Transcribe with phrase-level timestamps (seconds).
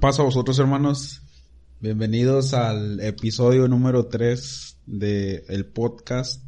[0.00, 1.22] paso a vosotros, hermanos.
[1.80, 6.42] Bienvenidos al episodio número 3 de el podcast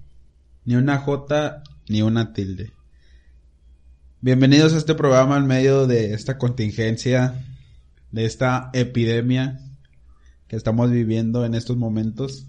[0.64, 2.72] Ni una J ni una tilde.
[4.20, 7.44] Bienvenidos a este programa en medio de esta contingencia,
[8.10, 9.60] de esta epidemia
[10.48, 12.46] que estamos viviendo en estos momentos.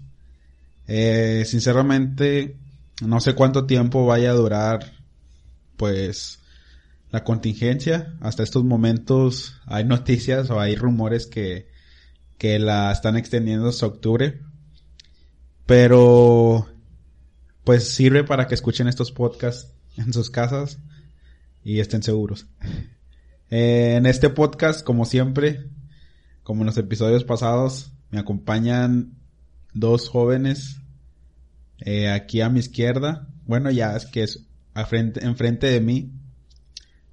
[0.86, 2.56] Eh, sinceramente,
[3.02, 4.92] no sé cuánto tiempo vaya a durar,
[5.76, 6.40] pues,
[7.16, 8.14] la contingencia.
[8.20, 11.70] Hasta estos momentos hay noticias o hay rumores que,
[12.36, 14.42] que la están extendiendo hasta octubre.
[15.64, 16.68] Pero,
[17.64, 20.78] pues sirve para que escuchen estos podcasts en sus casas
[21.64, 22.48] y estén seguros.
[23.48, 25.70] Eh, en este podcast, como siempre,
[26.42, 29.14] como en los episodios pasados, me acompañan
[29.72, 30.82] dos jóvenes
[31.78, 33.26] eh, aquí a mi izquierda.
[33.46, 34.46] Bueno, ya es que es
[34.86, 36.12] frente, enfrente de mí.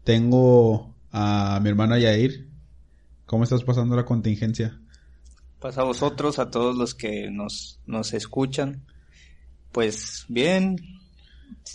[0.03, 2.49] Tengo a mi hermano Yair.
[3.25, 4.79] ¿Cómo estás pasando la contingencia?
[5.59, 8.83] Pues a vosotros, a todos los que nos, nos escuchan.
[9.71, 10.75] Pues bien,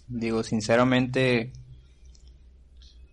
[0.09, 1.53] digo sinceramente,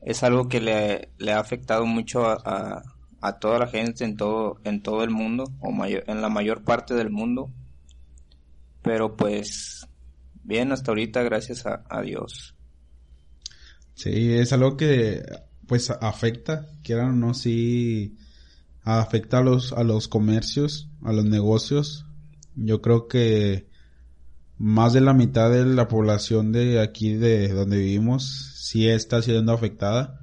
[0.01, 2.83] es algo que le, le ha afectado mucho a,
[3.21, 6.63] a, toda la gente en todo, en todo el mundo, o mayor, en la mayor
[6.63, 7.49] parte del mundo.
[8.81, 9.87] Pero pues,
[10.43, 12.54] bien hasta ahorita, gracias a, a Dios.
[13.95, 15.23] Sí, es algo que
[15.67, 18.17] pues afecta, quieran o no, sí
[18.83, 22.05] afecta a los, a los comercios, a los negocios.
[22.55, 23.67] Yo creo que
[24.57, 29.53] más de la mitad de la población de aquí de donde vivimos sí está siendo
[29.53, 30.21] afectada.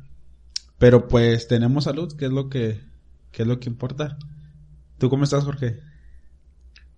[0.78, 2.81] Pero pues tenemos salud, que es lo que,
[3.31, 4.19] que es lo que importa.
[4.98, 5.81] ¿Tú cómo estás, Jorge?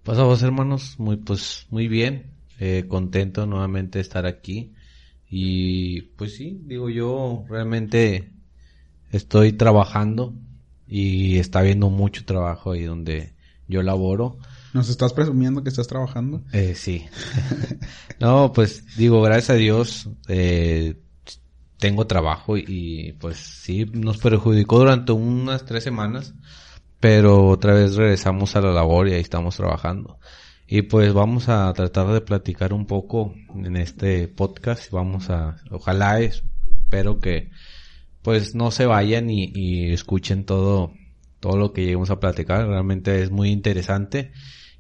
[0.02, 2.33] Pues a vos, hermanos, muy, pues, muy bien.
[2.58, 4.75] Eh, contento nuevamente de estar aquí.
[5.30, 8.30] Y pues sí, digo yo, realmente
[9.11, 10.34] estoy trabajando
[10.86, 13.34] y está habiendo mucho trabajo ahí donde
[13.69, 14.39] yo laboro.
[14.72, 16.42] ¿Nos estás presumiendo que estás trabajando?
[16.52, 17.06] Eh, sí.
[18.20, 20.96] no, pues digo, gracias a Dios, eh,
[21.79, 26.34] tengo trabajo y, pues sí, nos perjudicó durante unas tres semanas,
[26.98, 30.18] pero otra vez regresamos a la labor y ahí estamos trabajando.
[30.74, 34.90] Y pues vamos a tratar de platicar un poco en este podcast.
[34.90, 37.52] Vamos a, ojalá, espero que
[38.23, 40.92] pues no se vayan y, y escuchen todo,
[41.39, 42.67] todo lo que lleguemos a platicar.
[42.67, 44.33] Realmente es muy interesante.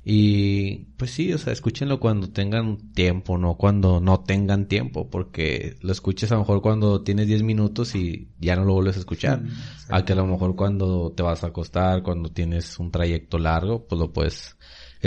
[0.04, 5.76] Y pues sí, o sea, escúchenlo cuando tengan tiempo, no cuando no tengan tiempo, porque
[5.80, 8.98] lo escuches a lo mejor cuando tienes 10 minutos y ya no lo vuelves a
[8.98, 9.44] escuchar.
[9.90, 13.86] a que a lo mejor cuando te vas a acostar, cuando tienes un trayecto largo,
[13.86, 14.56] pues lo puedes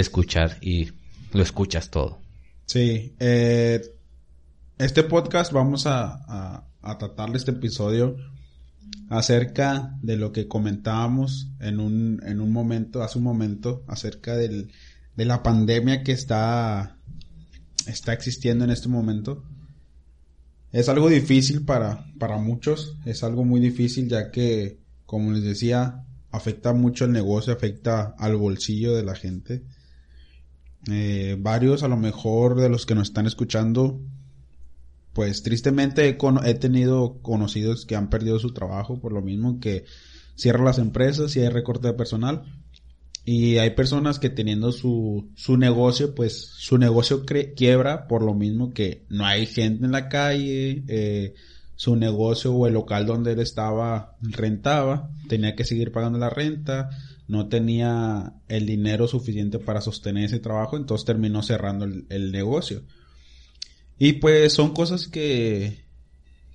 [0.02, 0.92] escuchar y
[1.34, 2.20] lo escuchas todo.
[2.66, 3.82] Sí, eh,
[4.78, 6.64] este podcast vamos a, a,
[7.34, 8.16] este episodio
[9.10, 14.72] acerca de lo que comentábamos en un, en un momento, hace un momento, acerca del,
[15.16, 16.98] de la pandemia que está,
[17.88, 19.44] está existiendo en este momento.
[20.72, 26.06] Es algo difícil para, para muchos, es algo muy difícil ya que, como les decía,
[26.32, 29.64] afecta mucho el negocio, afecta al bolsillo de la gente.
[30.90, 34.00] Eh, varios a lo mejor de los que nos están escuchando
[35.18, 36.16] pues tristemente
[36.46, 39.86] he, tenido conocidos que han perdido su trabajo por lo mismo que
[40.36, 42.44] cierran las empresas y hay recorte de personal.
[43.26, 48.76] Y hay personas que teniendo su, su negocio, pues su negocio quiebra por lo mismo
[48.76, 51.34] que no hay gente en la calle, eh,
[51.76, 56.92] su negocio o el local donde él estaba rentaba, tenía que seguir pagando la renta,
[57.28, 62.84] no tenía el dinero suficiente para sostener ese trabajo, entonces terminó cerrando el negocio.
[64.00, 65.86] Y pues son cosas que,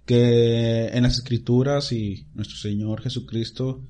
[0.07, 3.83] que en las escrituras y nuestro Señor Jesucristo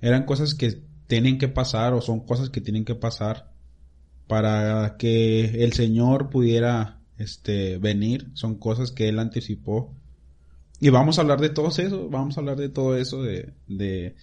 [0.00, 3.52] eran cosas que tienen que pasar o son cosas que tienen que pasar
[4.26, 9.94] para que el Señor pudiera este venir, son cosas que él anticipó.
[10.78, 14.16] Y vamos a hablar de todo eso, vamos a hablar de todo eso de, de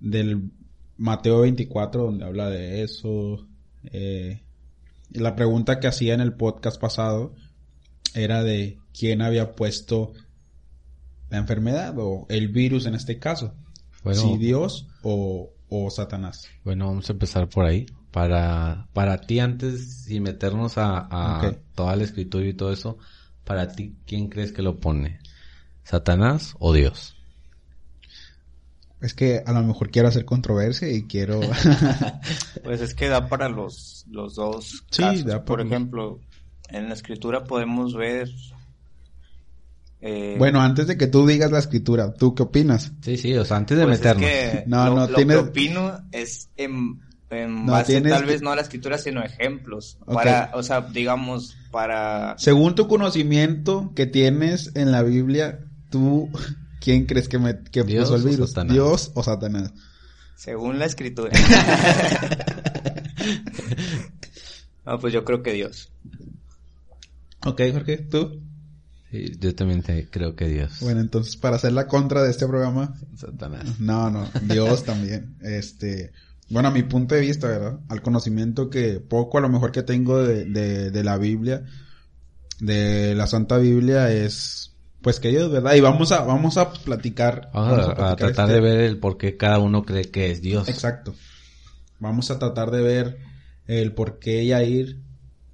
[0.00, 0.50] del
[0.96, 3.46] Mateo 24 donde habla de eso,
[3.84, 4.42] eh,
[5.10, 7.34] la pregunta que hacía en el podcast pasado
[8.14, 10.12] era de quién había puesto
[11.30, 13.54] la enfermedad o el virus en este caso.
[14.12, 16.48] si Dios o, o, Satanás.
[16.64, 17.86] Bueno, vamos a empezar por ahí.
[18.10, 22.96] Para, para ti antes y meternos a, a toda la escritura y todo eso,
[23.44, 25.18] para ti, ¿quién crees que lo pone?
[25.84, 27.17] ¿Satanás o Dios?
[29.00, 31.40] Es que a lo mejor quiero hacer controversia y quiero...
[32.64, 36.18] pues es que da para los, los dos sí, Da por ejemplo,
[36.70, 38.28] en la escritura podemos ver
[40.00, 42.92] Eh, Bueno, antes de que tú digas la escritura, ¿tú qué opinas?
[43.02, 44.24] Sí, sí, o sea, antes de pues es meternos.
[44.30, 48.24] que No, lo, no, lo tienes- que opino es en, en No, base tienes tal
[48.24, 49.98] vez no a la escritura, sino a ejemplos.
[50.06, 52.34] Para, o sea, digamos, para...
[52.38, 55.60] Según tu conocimiento que tienes en la Biblia,
[55.90, 56.30] tú,
[56.80, 58.50] ¿quién crees que, me, que Dios puso el o virus?
[58.50, 58.72] Satanás.
[58.74, 59.72] ¿Dios o Satanás?
[60.36, 61.32] Según la escritura.
[64.86, 65.90] no, pues yo creo que Dios.
[67.44, 68.40] Ok, Jorge, ¿tú?
[69.10, 70.80] Sí, yo también te- creo que Dios.
[70.80, 73.80] Bueno, entonces, para hacer la contra de este programa, Satanás.
[73.80, 75.36] No, no, Dios también.
[75.40, 76.12] Este,
[76.50, 77.80] bueno, a mi punto de vista, ¿verdad?
[77.88, 81.64] Al conocimiento que poco a lo mejor que tengo de, de, de la Biblia,
[82.60, 85.74] de la Santa Biblia es, pues que Dios, ¿verdad?
[85.74, 87.50] Y vamos a, vamos a platicar.
[87.54, 90.30] Vamos a, a platicar tratar este- de ver el por qué cada uno cree que
[90.30, 90.68] es Dios.
[90.68, 91.14] Exacto.
[92.00, 93.18] Vamos a tratar de ver
[93.66, 95.00] el por qué Yair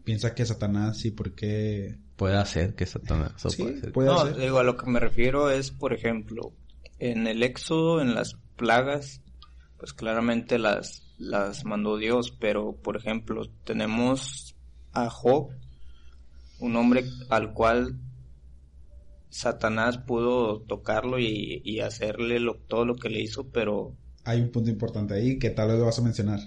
[0.05, 1.99] piensa que Satanás y por qué...
[2.17, 3.45] Puede ser que Satanás.
[3.45, 6.53] o Sí, puede ser- puede no, digo, a lo que me refiero es, por ejemplo,
[7.01, 9.21] en el éxodo, en las plagas,
[9.79, 14.55] pues claramente las, las mandó Dios, pero por ejemplo, tenemos
[14.93, 15.49] a Job,
[16.61, 17.97] un hombre al cual
[19.35, 24.51] Satanás pudo tocarlo y, y hacerle lo- todo lo que le hizo, pero, Hay un
[24.53, 26.41] punto importante ahí que tal vez lo vas a mencionar.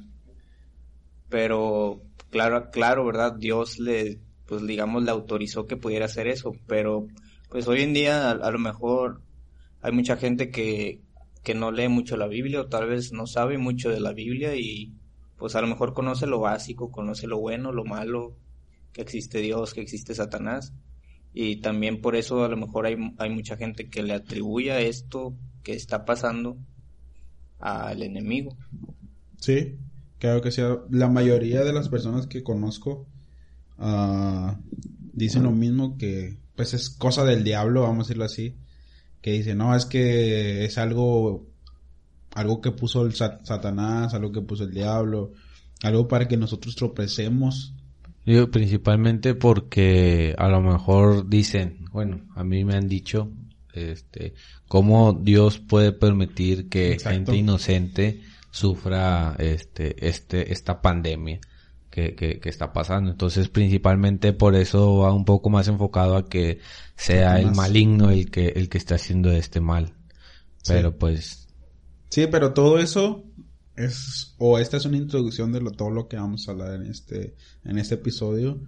[1.29, 3.33] pero claro, claro, ¿verdad?
[3.37, 7.07] Dios le, pues digamos, le autorizó que pudiera hacer eso, pero
[7.49, 9.21] pues hoy en día a, a lo mejor
[9.81, 11.01] hay mucha gente que,
[11.43, 14.55] que no lee mucho la Biblia o tal vez no sabe mucho de la Biblia
[14.55, 14.93] y
[15.37, 18.37] pues a lo mejor conoce lo básico, conoce lo bueno, lo malo,
[18.93, 20.73] que existe Dios, que existe Satanás
[21.39, 25.35] y también por eso a lo mejor hay, hay mucha gente que le atribuye esto
[25.61, 26.57] que está pasando
[27.59, 28.57] al enemigo.
[29.39, 29.75] Sí,
[30.17, 30.61] claro que sí.
[30.89, 33.05] La mayoría de las personas que conozco
[33.77, 34.57] ah,
[35.13, 38.55] dicen lo mismo que pues es cosa del diablo, vamos a decirlo así.
[39.21, 41.45] Que dicen, no, es que es algo,
[42.31, 45.33] algo que puso el sat- Satanás, algo que puso el diablo,
[45.83, 47.75] algo para que nosotros tropecemos.
[48.27, 53.31] Yo principalmente porque a lo mejor dicen, bueno, a mí me han dicho,
[53.71, 54.33] este,
[54.67, 57.15] cómo Dios puede permitir que Exacto.
[57.15, 58.21] gente inocente
[58.51, 61.39] sufra este, este, esta pandemia
[61.89, 63.09] que, que, que está pasando.
[63.11, 66.59] Entonces, principalmente por eso va un poco más enfocado a que
[66.97, 69.93] sea el maligno el que, el que está haciendo este mal.
[70.63, 70.73] Sí.
[70.73, 71.47] Pero pues,
[72.09, 73.23] Sí, pero todo eso
[73.77, 76.87] es, o esta es una introducción de lo, todo lo que vamos a hablar en
[76.87, 78.59] este, en este episodio.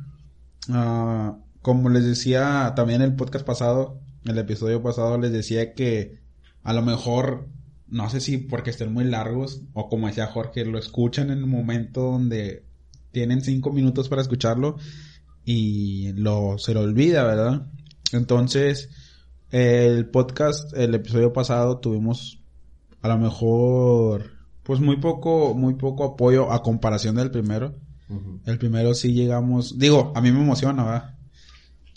[0.70, 6.20] Ah, como les decía también el podcast pasado, el episodio pasado les decía que
[6.64, 7.48] a lo mejor,
[7.88, 11.48] no sé si porque estén muy largos, o como decía Jorge, lo escuchan en el
[11.48, 12.64] momento donde
[13.12, 14.78] tienen cinco minutos para escucharlo
[15.44, 17.66] y lo, se lo olvida, ¿verdad?
[18.12, 18.90] Entonces,
[19.50, 22.44] el podcast, el episodio pasado tuvimos
[23.02, 24.39] a lo mejor
[24.70, 27.76] pues muy poco muy poco apoyo a comparación del primero
[28.46, 31.16] el primero sí llegamos digo a mí me emociona ¿verdad?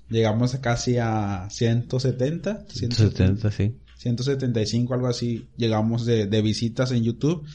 [0.09, 3.77] llegamos a casi a 170 170, sí.
[3.99, 7.47] 175 algo así llegamos de, de visitas en YouTube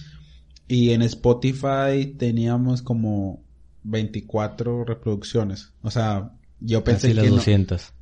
[0.67, 3.41] y en Spotify teníamos como
[3.85, 7.93] 24 reproducciones o sea yo pensé Casi las que no- 200.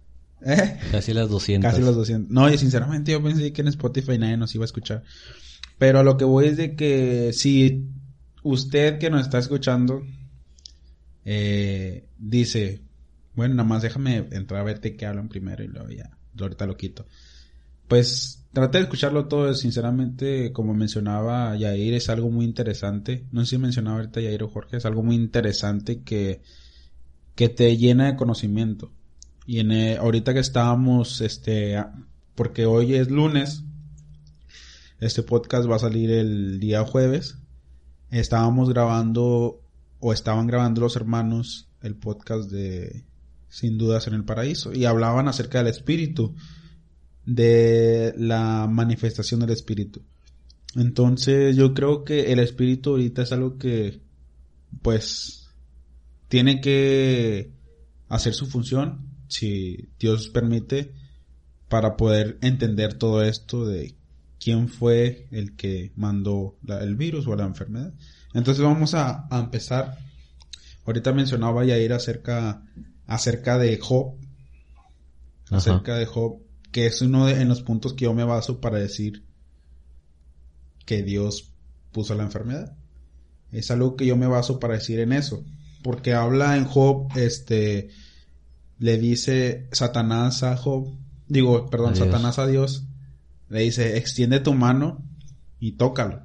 [0.48, 0.80] ¿Eh?
[0.92, 1.72] Casi las 200.
[1.72, 2.30] Casi los 200.
[2.30, 5.04] No, y sinceramente yo pensé que en Spotify nadie nos iba a escuchar.
[5.78, 7.90] Pero a lo que voy es de que si
[8.44, 10.04] usted que nos está escuchando
[11.26, 12.82] eh, dice,
[13.36, 16.78] bueno, nada más déjame entrar a verte qué hablan primero y luego ya, ahorita lo
[16.78, 17.06] quito.
[17.88, 23.26] Pues trate de escucharlo todo, sinceramente, como mencionaba Yair, es algo muy interesante.
[23.32, 26.42] No sé si mencionaba ahorita Yair o Jorge, es algo muy interesante que,
[27.36, 28.92] que te llena de conocimiento.
[29.46, 31.84] Y en, eh, ahorita que estábamos, este,
[32.34, 33.64] porque hoy es lunes,
[35.06, 37.38] este podcast va a salir el día jueves.
[38.10, 39.62] Estábamos grabando,
[40.00, 43.06] o estaban grabando los hermanos, el podcast de
[43.48, 44.74] Sin Dudas en el Paraíso.
[44.74, 46.36] Y hablaban acerca del espíritu,
[47.26, 50.02] de la manifestación del espíritu.
[50.76, 54.02] Entonces yo creo que el espíritu ahorita es algo que,
[54.82, 55.50] pues,
[56.28, 57.52] tiene que
[58.10, 60.94] hacer su función, si Dios permite,
[61.70, 63.95] para poder entender todo esto de
[64.46, 67.96] quién fue el que mandó la- el virus o la enfermedad.
[68.36, 69.98] Entonces vamos a, a empezar.
[70.86, 72.62] Ahorita mencionaba Yair acerca,
[73.08, 74.14] acerca de Job,
[75.48, 75.58] Ajá.
[75.58, 78.78] acerca de Job, que es uno de en los puntos que yo me baso para
[78.78, 79.24] decir
[80.86, 81.52] que Dios
[81.92, 82.78] puso la enfermedad.
[83.52, 85.44] Es algo que yo me baso para decir en eso,
[85.82, 87.90] porque habla en Job, este,
[88.78, 90.88] le dice Satanás a Job
[91.28, 91.96] digo, perdón.
[91.96, 92.84] Satanás a Dios,
[93.56, 95.02] le dice, extiende tu mano
[95.60, 96.24] y tócalo.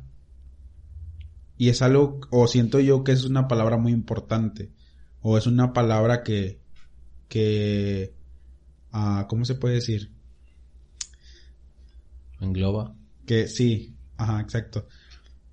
[1.57, 4.73] Y es algo, o siento yo que es una palabra muy importante,
[5.23, 6.61] o es una palabra que,
[7.29, 8.15] que,
[8.91, 10.11] ah, ¿cómo se puede decir?
[12.41, 12.97] Engloba.
[13.27, 14.89] Que sí, ajá, exacto.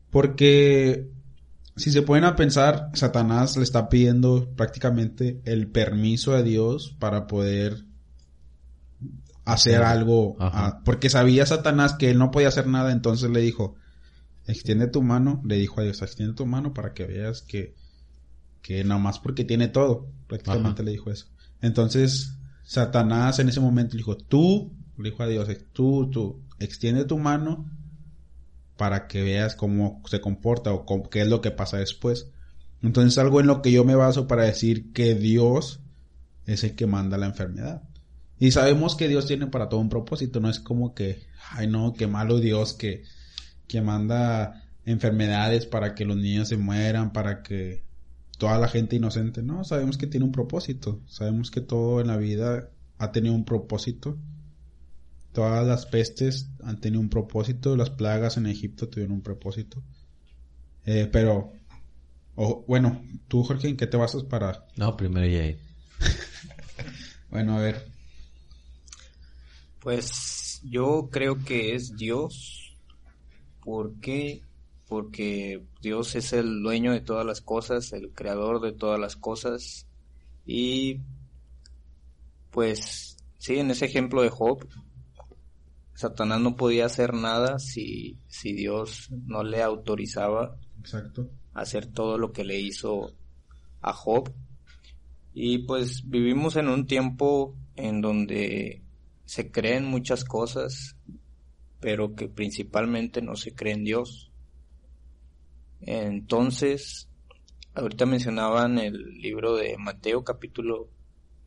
[0.09, 1.11] Porque
[1.75, 7.27] si se pueden a pensar, Satanás le está pidiendo prácticamente el permiso a Dios para
[7.27, 7.86] poder
[9.53, 10.35] hacer algo.
[10.39, 13.75] Ah, porque sabía Satanás que él no podía hacer nada, entonces le dijo,
[14.45, 17.75] extiende tu mano, le dijo a Dios, extiende tu mano para que veas que,
[18.61, 20.07] que nada más porque tiene todo.
[20.27, 20.83] Prácticamente Ajá.
[20.83, 21.27] le dijo eso.
[21.61, 27.05] Entonces, Satanás en ese momento le dijo, tú, le dijo a Dios, tú, tú, extiende
[27.05, 27.65] tu mano
[28.77, 32.27] para que veas cómo se comporta o cómo- qué es lo que pasa después.
[32.81, 35.79] Entonces, algo en lo que yo me baso para decir que Dios
[36.45, 37.81] es el que manda la enfermedad.
[38.39, 41.93] Y sabemos que Dios tiene para todo un propósito, no es como que, ay no,
[41.93, 43.03] qué malo Dios que,
[43.67, 47.83] que manda enfermedades para que los niños se mueran, para que
[48.37, 52.17] toda la gente inocente, no, sabemos que tiene un propósito, sabemos que todo en la
[52.17, 54.17] vida ha tenido un propósito.
[55.33, 59.83] Todas las pestes han tenido un propósito, las plagas en Egipto tuvieron un propósito.
[60.85, 61.51] Eh, pero,
[62.35, 65.59] o- bueno, tú Jorge, ¿en qué te basas para, No, primero Yair.
[67.29, 67.85] bueno, a ver,
[69.79, 72.75] Pues yo creo que es Dios.
[73.63, 74.41] ¿Por qué?
[74.87, 79.87] Porque Dios es el dueño de todas las cosas, el creador de todas las cosas.
[80.45, 81.01] Y
[82.51, 84.67] pues sí, en ese ejemplo de Job,
[85.93, 91.29] Satanás no podía hacer nada si, si Dios no le autorizaba exacto.
[91.53, 93.13] hacer todo lo que le hizo
[93.81, 94.31] a Job.
[95.33, 98.81] Y pues vivimos en un tiempo en donde
[99.27, 100.95] se creen muchas cosas,
[101.81, 104.31] pero que principalmente no se cree en Dios.
[105.81, 107.09] Entonces,
[107.75, 110.89] ahorita mencionaban el libro de Mateo capítulo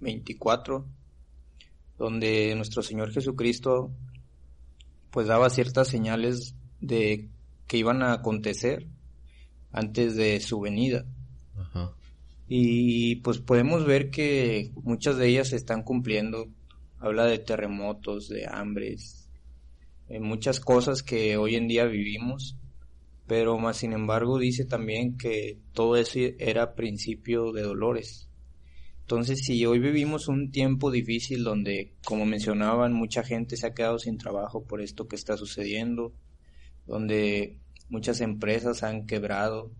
[0.00, 0.86] 24,
[1.98, 3.90] donde nuestro Señor Jesucristo
[5.10, 7.30] pues daba ciertas señales de
[7.66, 8.86] que iban a acontecer
[9.72, 11.06] antes de su venida.
[11.56, 11.92] Ajá.
[12.46, 16.46] Y pues podemos ver que muchas de ellas se están cumpliendo.
[17.00, 19.28] Habla de terremotos, de hambres,
[20.08, 22.56] de muchas cosas que hoy en día vivimos.
[23.26, 28.28] Pero más sin embargo dice también que todo eso era principio de dolores.
[29.00, 33.98] Entonces si hoy vivimos un tiempo difícil donde, como mencionaban, mucha gente se ha quedado
[33.98, 36.12] sin trabajo por esto que está sucediendo,
[36.86, 37.56] donde
[37.88, 39.72] muchas empresas han quebrado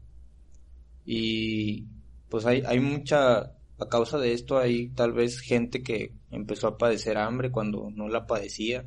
[1.05, 1.87] y
[2.29, 6.79] pues hay, hay mucha, a causa de esto hay tal vez gente que empezó a
[6.79, 8.87] padecer hambre cuando no la padecía,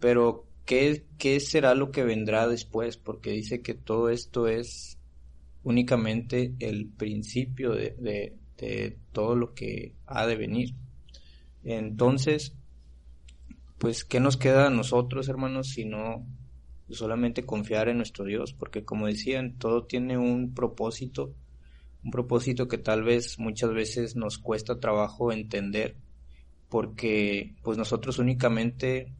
[0.00, 2.96] pero ¿qué, qué será lo que vendrá después?
[2.96, 4.98] Porque dice que todo esto es
[5.62, 10.74] únicamente el principio de, de, todo lo que ha de venir.
[11.62, 12.54] Entonces,
[13.78, 16.26] pues, ¿qué nos queda a nosotros, hermanos, si no
[16.90, 18.52] solamente confiar en nuestro Dios?
[18.52, 21.32] Porque como decían, todo tiene un propósito,
[22.08, 25.94] un propósito que tal vez muchas veces nos cuesta trabajo entender,
[26.70, 29.12] porque pues nosotros únicamente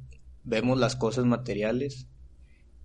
[0.42, 2.07] vemos las cosas materiales,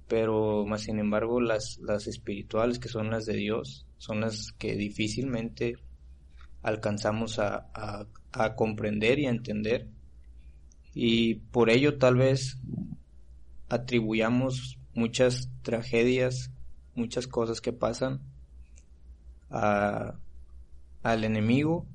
[0.10, 4.76] pero más sin embargo las, las espirituales, que son las de Dios, son las que
[4.76, 5.78] difícilmente
[6.64, 9.88] alcanzamos a, a, a comprender y a entender.
[10.94, 12.60] Y por ello tal vez
[13.70, 16.52] atribuyamos muchas tragedias,
[16.94, 18.33] muchas cosas que pasan
[19.54, 20.20] a,
[21.04, 21.86] al enemigo.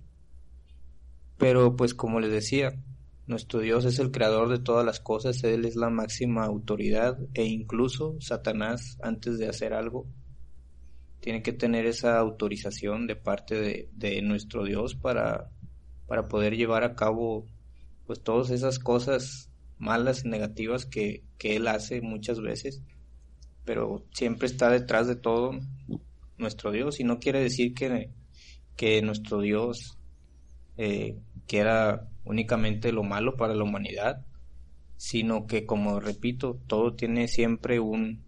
[1.37, 2.73] Pero pues como les decía,
[3.27, 7.45] nuestro Dios es el creador de todas las cosas, Él es la máxima autoridad e
[7.45, 10.07] incluso Satanás antes de hacer algo
[11.21, 15.50] tiene que tener esa autorización de parte de, de nuestro Dios para,
[16.07, 17.47] para poder llevar a cabo
[18.07, 22.83] pues todas esas cosas malas y negativas que, que Él hace muchas veces,
[23.65, 25.53] pero siempre está detrás de todo
[26.38, 28.11] nuestro Dios y no quiere decir que,
[28.76, 29.99] que nuestro Dios
[30.76, 34.25] eh, quiera únicamente lo malo para la humanidad,
[34.97, 38.23] sino que como repito, todo tiene siempre un,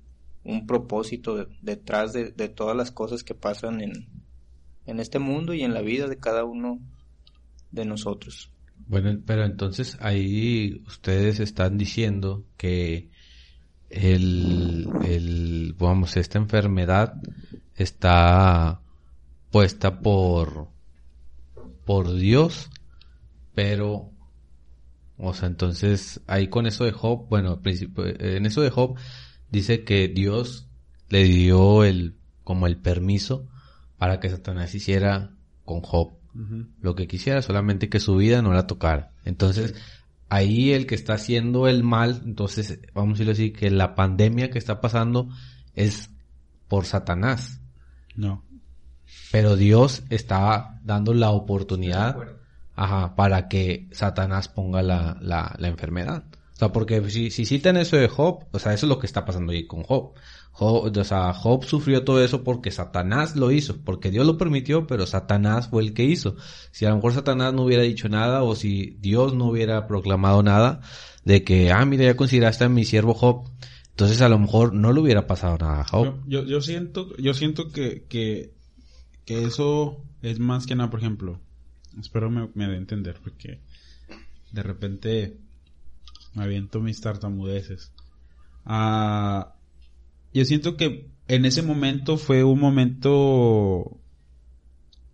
[0.45, 4.09] un propósito de, detrás de, de, todas las cosas que pasan en,
[4.87, 6.81] en este mundo y en la vida de cada uno
[7.71, 8.51] de nosotros.
[8.87, 13.11] Bueno, pero entonces ahí ustedes están diciendo que
[13.91, 17.15] el, el, vamos, esta enfermedad
[17.83, 18.81] está
[19.51, 20.69] puesta por,
[21.85, 22.71] por Dios,
[23.55, 24.11] pero
[25.23, 28.97] O sea, entonces ahí con eso de Job, bueno, en eso de Job
[29.51, 30.67] dice que Dios
[31.11, 33.47] le dio el como el permiso
[33.99, 35.35] para que Satanás hiciera
[35.67, 36.13] con Job
[36.81, 39.13] lo que quisiera, solamente que su vida no la tocara.
[39.25, 39.75] Entonces,
[40.31, 44.49] ahí el que está haciendo el mal, entonces vamos a decirlo así, que la pandemia
[44.49, 45.29] que está pasando
[45.75, 46.11] es
[46.67, 47.60] por Satanás.
[48.21, 48.45] No.
[49.33, 52.17] Pero Dios está dando la oportunidad
[52.77, 56.25] ajá, para que Satanás ponga la, la, la enfermedad.
[56.53, 59.07] O sea, porque si, si citan eso de Job, o sea, eso es lo que
[59.07, 60.13] está pasando ahí con Job.
[60.53, 64.87] Job, o sea, Job sufrió todo eso porque Satanás lo hizo, porque Dios lo permitió,
[64.87, 66.37] pero Satanás fue el que hizo.
[66.71, 70.43] Si a lo mejor Satanás no hubiera dicho nada o si Dios no hubiera proclamado
[70.43, 70.83] nada
[71.25, 73.49] de que, ah, mira, ya consideraste a mi siervo Job,
[73.91, 76.23] entonces a lo mejor no le hubiera pasado nada a Job.
[76.27, 78.53] Yo, yo, siento, yo siento que, que,
[79.27, 81.39] eso es más que nada, por ejemplo,
[82.01, 83.61] espero me, me dé entender, porque
[84.53, 85.39] de repente
[86.35, 87.93] me aviento mis tartamudeces.
[88.65, 89.55] Ah,
[90.33, 94.01] yo siento que en ese momento fue un momento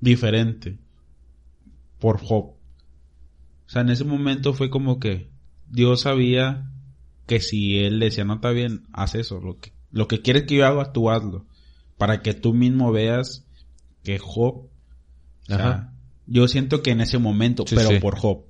[0.00, 0.78] diferente
[1.98, 2.54] por Job.
[3.66, 5.28] O sea, en ese momento fue como que
[5.68, 6.70] Dios sabía
[7.26, 10.56] que si él decía no está bien, haz eso, lo que, lo que quieres que
[10.56, 11.46] yo haga, tú hazlo.
[11.98, 13.46] Para que tú mismo veas
[14.02, 14.68] que Job,
[16.26, 18.44] yo siento que en ese momento, pero por Job.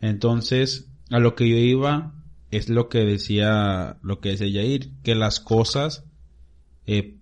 [0.00, 2.14] Entonces, a lo que yo iba
[2.50, 6.04] es lo que decía, lo que decía Yair, que las cosas
[6.86, 7.18] eh,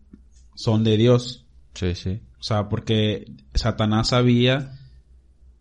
[0.54, 1.46] son de Dios.
[1.74, 2.20] Sí, sí.
[2.38, 4.78] O sea, porque Satanás sabía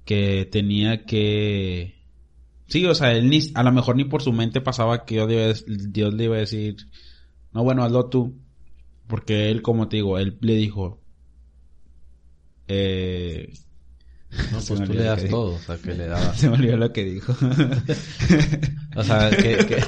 [0.04, 2.01] que tenía que...
[2.72, 5.66] Sí, o sea, él ni, a lo mejor ni por su mente pasaba que Dios,
[5.68, 6.78] Dios le iba a decir,
[7.52, 8.40] no, bueno, hazlo tú.
[9.08, 11.02] Porque él, como te digo, él le dijo,
[12.70, 13.52] eh,
[14.54, 16.34] no, pues tú le das todo, o sea, que le daba.
[16.38, 17.34] Se me olvidó lo que dijo.
[18.96, 19.58] o sea, que...
[19.58, 19.84] que...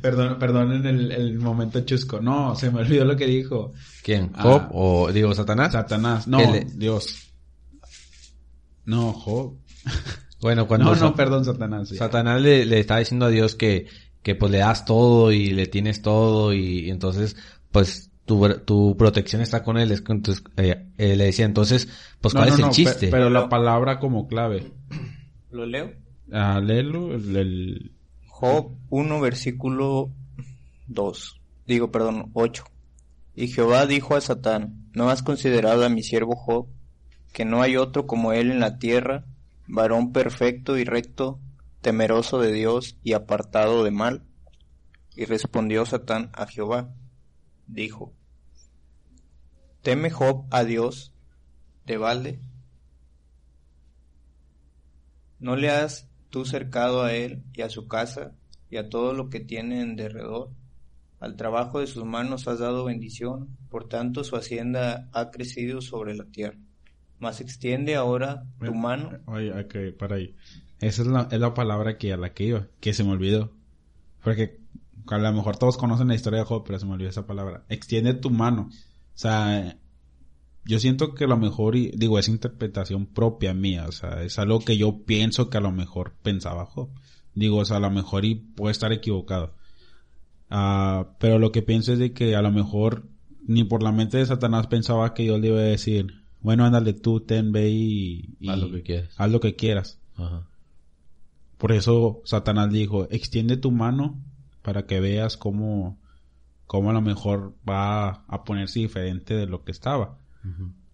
[0.00, 2.20] perdón, perdón en el, el, momento chusco.
[2.20, 3.72] No, se me olvidó lo que dijo.
[4.04, 4.30] ¿Quién?
[4.34, 4.42] Ah.
[4.44, 5.72] ¿Job o digo Satanás?
[5.72, 6.38] Satanás, no,
[6.76, 7.31] Dios.
[8.84, 9.56] No, Job.
[10.40, 10.92] Bueno, cuando...
[10.92, 11.90] No, no, perdón, Satanás.
[11.90, 13.86] Satanás le, le está diciendo a Dios que,
[14.24, 17.36] que pues le das todo y le tienes todo y, y entonces
[17.70, 18.12] pues
[18.64, 19.92] tu, protección está con él.
[19.92, 21.88] entonces, eh, eh, le decía, entonces,
[22.20, 23.08] pues, ¿cuál es el chiste?
[23.08, 24.72] Pero, la palabra como clave.
[25.50, 25.92] ¿Lo leo?
[26.32, 27.14] Ah, léelo.
[27.14, 27.92] El,
[28.26, 30.10] Job 1, versículo
[30.88, 31.40] 2.
[31.66, 32.64] Digo, perdón, 8.
[33.34, 36.66] Y Jehová dijo a Satán, ¿no has considerado a mi siervo Job,
[37.32, 39.24] que no hay otro como él en la tierra,
[39.66, 41.40] varón perfecto y recto,
[41.80, 44.22] temeroso de Dios y apartado de mal?
[45.16, 46.94] Y respondió Satán a Jehová,
[47.66, 48.12] dijo,
[49.82, 51.12] ¿Teme Job a Dios
[51.86, 52.40] de balde?
[55.40, 58.32] ¿No le has tú cercado a él y a su casa
[58.70, 60.50] y a todo lo que tiene en derredor?
[61.18, 66.14] Al trabajo de sus manos has dado bendición, por tanto su hacienda ha crecido sobre
[66.14, 66.58] la tierra.
[67.22, 69.20] Mas extiende ahora tu mano.
[69.26, 70.34] Oye, ok, para ahí.
[70.80, 73.52] Esa es la, es la palabra que a la que iba, que se me olvidó.
[74.24, 74.58] Porque
[75.06, 77.64] a lo mejor todos conocen la historia de Job, pero se me olvidó esa palabra.
[77.68, 78.70] Extiende tu mano.
[78.70, 78.72] O
[79.14, 79.78] sea,
[80.64, 83.84] yo siento que a lo mejor, digo, es interpretación propia mía.
[83.86, 86.90] O sea, es algo que yo pienso que a lo mejor pensaba Job.
[87.36, 89.54] Digo, o sea, a lo mejor y puede estar equivocado.
[90.50, 93.04] Ah, pero lo que pienso es de que a lo mejor
[93.46, 96.92] ni por la mente de Satanás pensaba que yo le iba a decir, bueno, ándale
[96.92, 99.14] tú, ten, ve y, haz lo que quieras.
[99.16, 100.00] Haz lo que quieras.
[101.56, 104.20] Por eso Satanás dijo, extiende tu mano
[104.62, 106.00] para que veas cómo,
[106.66, 110.18] cómo a lo mejor va a ponerse diferente de lo que estaba.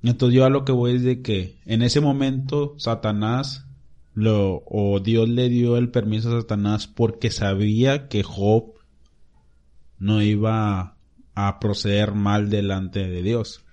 [0.02, 3.66] Entonces yo a lo que voy es de que en ese momento Satanás
[4.12, 8.74] lo, o Dios le dio el permiso a Satanás porque sabía que Job
[9.98, 10.96] no iba
[11.34, 13.64] a proceder mal delante de Dios.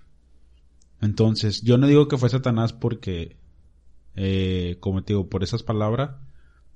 [1.06, 3.38] Entonces, yo no digo que fue Satanás porque,
[4.16, 6.16] eh, como te digo, por esas palabras,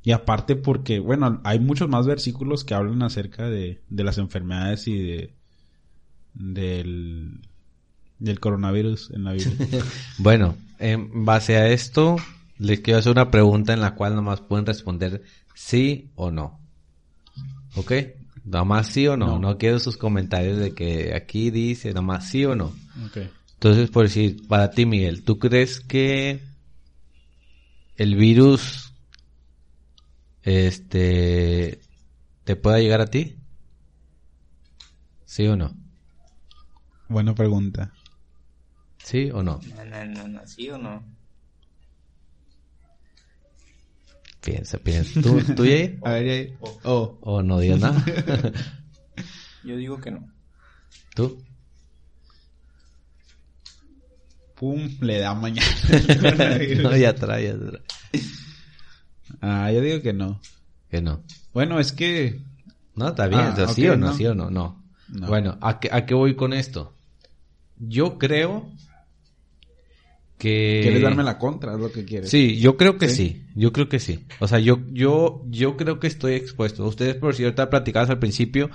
[0.04, 4.88] y aparte porque, bueno, hay muchos más versículos que hablan acerca de, de las enfermedades
[4.88, 5.34] y de
[6.36, 7.42] del,
[8.20, 9.84] del coronavirus en la Biblia.
[10.20, 12.18] bueno, en base a esto,
[12.60, 15.24] les quiero hacer una pregunta en la cual nomás pueden responder
[15.56, 16.60] sí o no.
[17.76, 17.94] ¿Ok?
[18.46, 19.40] Nomás sí o no.
[19.40, 22.74] No, quiero sus comentarios de que aquí dice nomás sí o no.
[23.10, 23.30] Okay.
[23.60, 26.40] Entonces, por decir, para ti, Miguel, ¿tú crees que
[27.98, 28.94] el virus
[30.44, 31.82] este,
[32.46, 33.38] ¿te pueda llegar a ti?
[35.26, 35.76] ¿Sí o no?
[37.10, 37.92] Buena pregunta.
[39.04, 39.60] ¿Sí o no?
[39.76, 41.04] No, no, no, sí o no.
[44.40, 45.22] Piensa, piensa.
[45.22, 46.00] ¿Tú, tú Yair?
[46.06, 46.58] A ver, Yair.
[46.86, 47.18] Oh.
[47.20, 48.06] ¿O no digas nada?
[49.66, 50.32] Yo digo que no.
[51.14, 51.44] ¿Tú?
[54.60, 55.66] Pum, le da mañana.
[56.84, 57.82] no, ya trae, ya trae.
[59.40, 60.42] Ah, yo digo que no.
[60.92, 61.24] Que no.
[61.54, 62.42] Bueno, es que...
[62.94, 63.40] No, está bien.
[63.42, 64.08] Ah, o ¿Sí o no?
[64.08, 64.14] no.
[64.14, 64.50] ¿Sí o no?
[64.50, 64.84] No.
[65.08, 65.28] No.
[65.28, 66.94] Bueno, ¿a qué, ¿a qué voy con esto?
[67.78, 68.70] Yo creo
[70.38, 70.80] que...
[70.84, 71.74] ¿Quieres darme la contra?
[71.76, 72.30] Es lo que quieres.
[72.30, 73.16] Sí, yo creo que Sí.
[73.16, 73.46] sí.
[73.56, 74.26] Yo creo que sí.
[74.40, 76.86] O sea, yo, yo, yo creo que estoy expuesto.
[76.86, 78.70] Ustedes, por cierto, platicadas al principio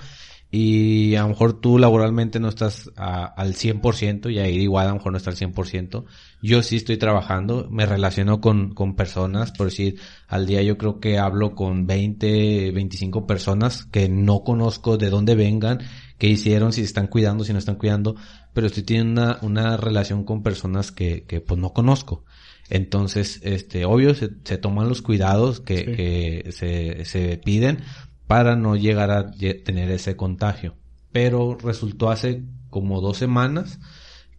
[0.57, 4.89] y a lo mejor tú laboralmente no estás a- al 100% y ahí igual a
[4.89, 6.05] lo mejor no está al 100%.
[6.41, 11.01] Yo sí estoy trabajando, me relaciono con, con personas, por decir, al día yo creo
[11.01, 15.79] que hablo con 20, 25 personas que no conozco de dónde vengan,
[16.17, 18.15] qué hicieron, si están cuidando, si no están cuidando,
[18.53, 22.23] pero estoy teniendo una, una relación con personas que, que pues no conozco.
[22.69, 25.83] Entonces, este, obvio, se, se toman los cuidados que, Sí.
[25.85, 27.79] que se, se piden
[28.27, 30.75] para no llegar a tener ese contagio.
[31.11, 33.79] Pero resultó hace como dos semanas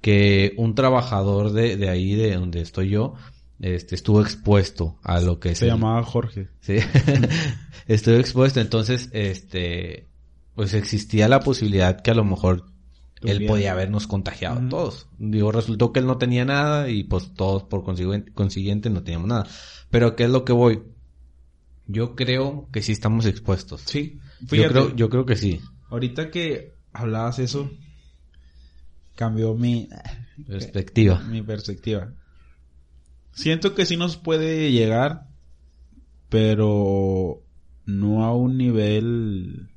[0.00, 3.14] que un trabajador de, de ahí, de donde estoy yo,
[3.60, 6.48] este, estuvo expuesto a lo que Se llamaba Jorge.
[6.60, 6.76] Sí.
[7.86, 10.08] Estuve expuesto, entonces, este,
[10.54, 12.66] pues existía la posibilidad que a lo mejor
[13.22, 15.08] él podía habernos contagiado a todos.
[15.18, 19.28] Digo, resultó que él no tenía nada y pues todos por consiguiente, consiguiente no teníamos
[19.28, 19.46] nada.
[19.90, 20.82] Pero ¿qué es lo que voy?
[21.86, 23.82] Yo creo que sí estamos expuestos.
[23.86, 24.18] Sí.
[24.50, 25.60] Yo creo, yo creo que sí.
[25.88, 27.70] ahorita que hablabas eso,
[29.14, 29.88] cambió mi,
[30.46, 31.20] Perspectiva.
[31.20, 32.12] mi perspectiva.
[33.32, 35.28] Siento que sí nos puede llegar,
[36.28, 37.42] pero
[37.84, 39.68] no a un nivel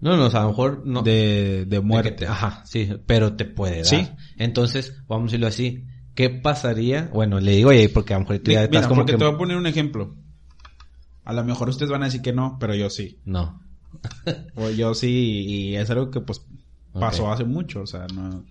[0.00, 1.02] No, no, o sea, a lo mejor no.
[1.02, 2.12] de, de muerte.
[2.12, 3.84] te- ajá, sí, pero te puede dar.
[3.84, 4.08] Sí.
[4.38, 5.84] Entonces, vamos a decirlo así.
[6.14, 7.10] ¿Qué pasaría?
[7.12, 9.18] Bueno, le digo ahí porque a lo mejor tú ya Mira, estás como porque que...
[9.18, 10.16] te voy a poner un ejemplo.
[11.24, 13.18] A lo mejor ustedes van a decir que no, pero yo sí.
[13.24, 13.62] No.
[14.54, 16.44] O yo sí, y es algo que pues
[16.92, 18.44] pasó hace mucho, o sea, no...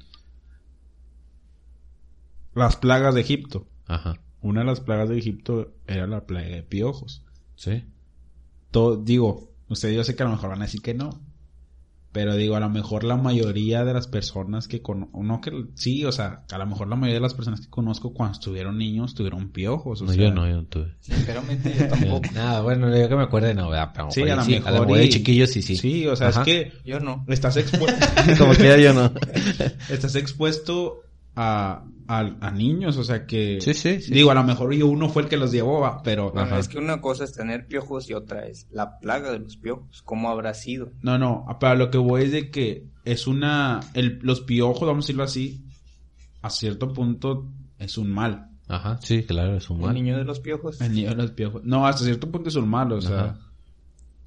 [2.53, 3.67] Las plagas de Egipto.
[3.87, 4.19] Ajá.
[4.41, 7.23] Una de las plagas de Egipto era la plaga de piojos.
[7.55, 7.85] Sí.
[8.71, 11.21] Todo, digo, ustedes yo sé que a lo mejor van a decir que no.
[12.11, 16.05] Pero digo, a lo mejor la mayoría de las personas que conozco, no que sí,
[16.05, 19.13] o sea, a lo mejor la mayoría de las personas que conozco cuando estuvieron niños
[19.13, 20.01] tuvieron piojos.
[20.01, 20.95] O No, sea, yo no, yo no tuve.
[21.01, 22.21] Sinceramente yo tampoco.
[22.33, 23.91] Nada, bueno, yo que me acuerde, no, ¿verdad?
[23.93, 24.67] Pero Sí, a lo sí, mejor.
[24.67, 25.75] a lo mejor de chiquillo sí, sí.
[25.77, 26.41] Sí, o sea, Ajá.
[26.41, 27.25] es que Yo no.
[27.27, 28.03] estás expuesto.
[28.39, 29.11] Como quiera yo no.
[29.89, 31.03] estás expuesto
[31.35, 33.61] a, a, a niños, o sea que...
[33.61, 34.13] Sí, sí, sí.
[34.13, 36.31] Digo, a lo mejor yo uno fue el que los llevó, va, pero...
[36.31, 39.57] Bueno, es que una cosa es tener piojos y otra es la plaga de los
[39.57, 40.01] piojos.
[40.03, 40.91] ¿Cómo habrá sido?
[41.01, 43.79] No, no, para lo que voy es de que es una...
[43.93, 45.63] El, los piojos, vamos a decirlo así,
[46.41, 48.49] a cierto punto es un mal.
[48.67, 49.93] Ajá, sí, claro, es un El mal.
[49.95, 50.81] niño de los piojos.
[50.81, 51.63] El niño de los piojos.
[51.63, 53.19] No, hasta cierto punto es un mal, o sea...
[53.19, 53.39] Ajá.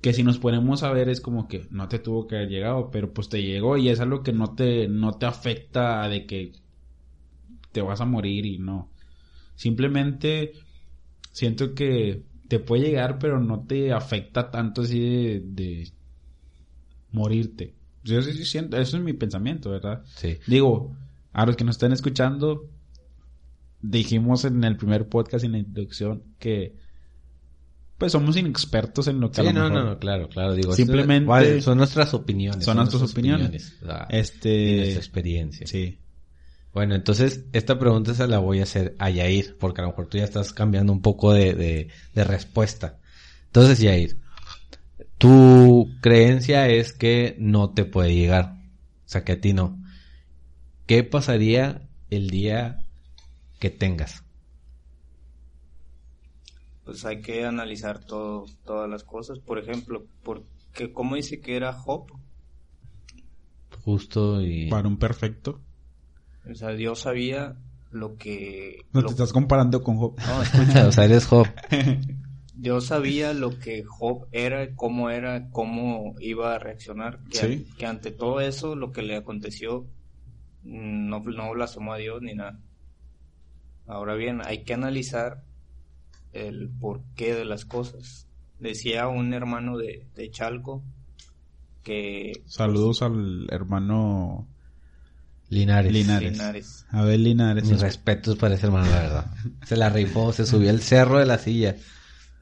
[0.01, 2.91] Que si nos ponemos a ver es como que no te tuvo que haber llegado,
[2.91, 6.51] pero pues te llegó y es algo que no te, no te afecta de que
[7.73, 8.91] te vas a morir y no.
[9.55, 10.53] Simplemente
[11.33, 15.91] siento que te puede llegar, pero no te afecta tanto así de, de
[17.13, 17.75] morirte.
[18.05, 20.03] Yo sí, siento, eso es mi pensamiento, ¿verdad?
[20.17, 20.39] Sí.
[20.47, 20.95] Digo,
[21.33, 22.69] a los que nos están escuchando,
[23.81, 26.77] dijimos en el primer podcast, en la introducción, que
[27.99, 30.55] pues somos inexpertos en lo que a Sí, lo no, mejor- no, no, claro, claro,
[30.55, 30.75] digo.
[30.75, 32.65] Simplemente- esto- vale, son nuestras opiniones.
[32.65, 33.79] Son nuestras opiniones.
[33.83, 35.67] o sea, Este, y nuestra experiencia.
[35.69, 35.99] sí.
[36.73, 40.07] Bueno, entonces esta pregunta se la voy a hacer a Yair, porque a lo mejor
[40.07, 42.99] tú ya estás cambiando un poco de, de, de respuesta.
[43.47, 44.17] Entonces, Yair,
[45.19, 48.57] tu creencia es que no te puede llegar,
[49.05, 49.79] o sea, que a ti no.
[50.87, 52.79] ¿Qué pasaría el día
[53.59, 54.25] que tengas?
[56.85, 59.39] Pues hay que analizar todo, todas las cosas.
[59.39, 62.07] Por ejemplo, porque ¿cómo dice que era Job?
[63.85, 64.69] Justo y...
[64.69, 65.61] Para un perfecto.
[66.51, 67.57] O sea, Dios sabía
[67.91, 68.85] lo que...
[68.93, 70.15] No lo- te estás comparando con Job.
[70.27, 71.47] No, escucha, o sea, eres Job.
[72.55, 77.19] Dios sabía lo que Job era, cómo era, cómo iba a reaccionar.
[77.31, 77.67] Que, Sí.
[77.79, 79.87] que ante todo eso, lo que le aconteció,
[80.63, 82.59] no, no blasfemó a Dios ni nada.
[83.87, 85.43] Ahora bien, hay que analizar
[86.33, 88.29] el porqué de las cosas.
[88.61, 90.83] Decía un hermano de, de Chalco
[91.83, 94.47] que Saludos al hermano
[95.53, 95.93] Linares.
[95.93, 96.33] Linares.
[96.33, 96.87] Linares.
[96.91, 97.65] Abel Linares.
[97.65, 99.27] Mis respetos para ese hermano, la verdad.
[99.67, 101.77] Se la rifó, se subió el cerro de la silla.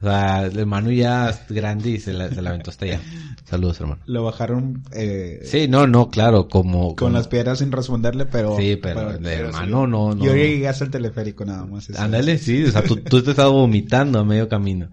[0.01, 3.01] O sea, el hermano ya es grande y se la, se la aventó hasta allá.
[3.45, 4.01] Saludos, hermano.
[4.07, 6.87] Lo bajaron eh, Sí, no, no, claro, como...
[6.87, 8.55] con como- las piedras sin responderle, pero...
[8.57, 10.25] Sí, pero el hermano no, no.
[10.25, 11.89] Yo llegué hasta el teleférico nada más.
[11.99, 14.89] Ándale, sí, o sea, tú, tú te estabas vomitando a medio camino.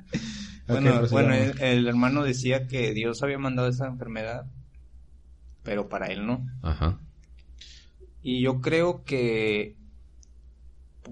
[0.66, 4.44] Bueno, Ok, bueno, el hermano decía que Dios había mandado esa enfermedad,
[5.62, 6.44] pero para él no.
[6.62, 6.98] Ajá.
[8.22, 9.76] Y yo creo que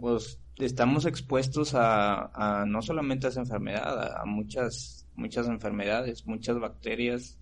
[0.00, 6.26] pues estamos expuestos a, a no solamente a esa enfermedad, a, a muchas muchas enfermedades,
[6.26, 7.38] muchas bacterias.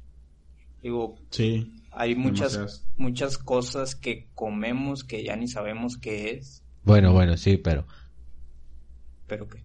[0.82, 1.72] Digo, Sí.
[1.92, 2.86] hay muchas Demasiadas.
[2.96, 7.86] muchas cosas que comemos que ya ni sabemos qué es, Bueno, bueno, sí, pero,
[9.26, 9.62] pero que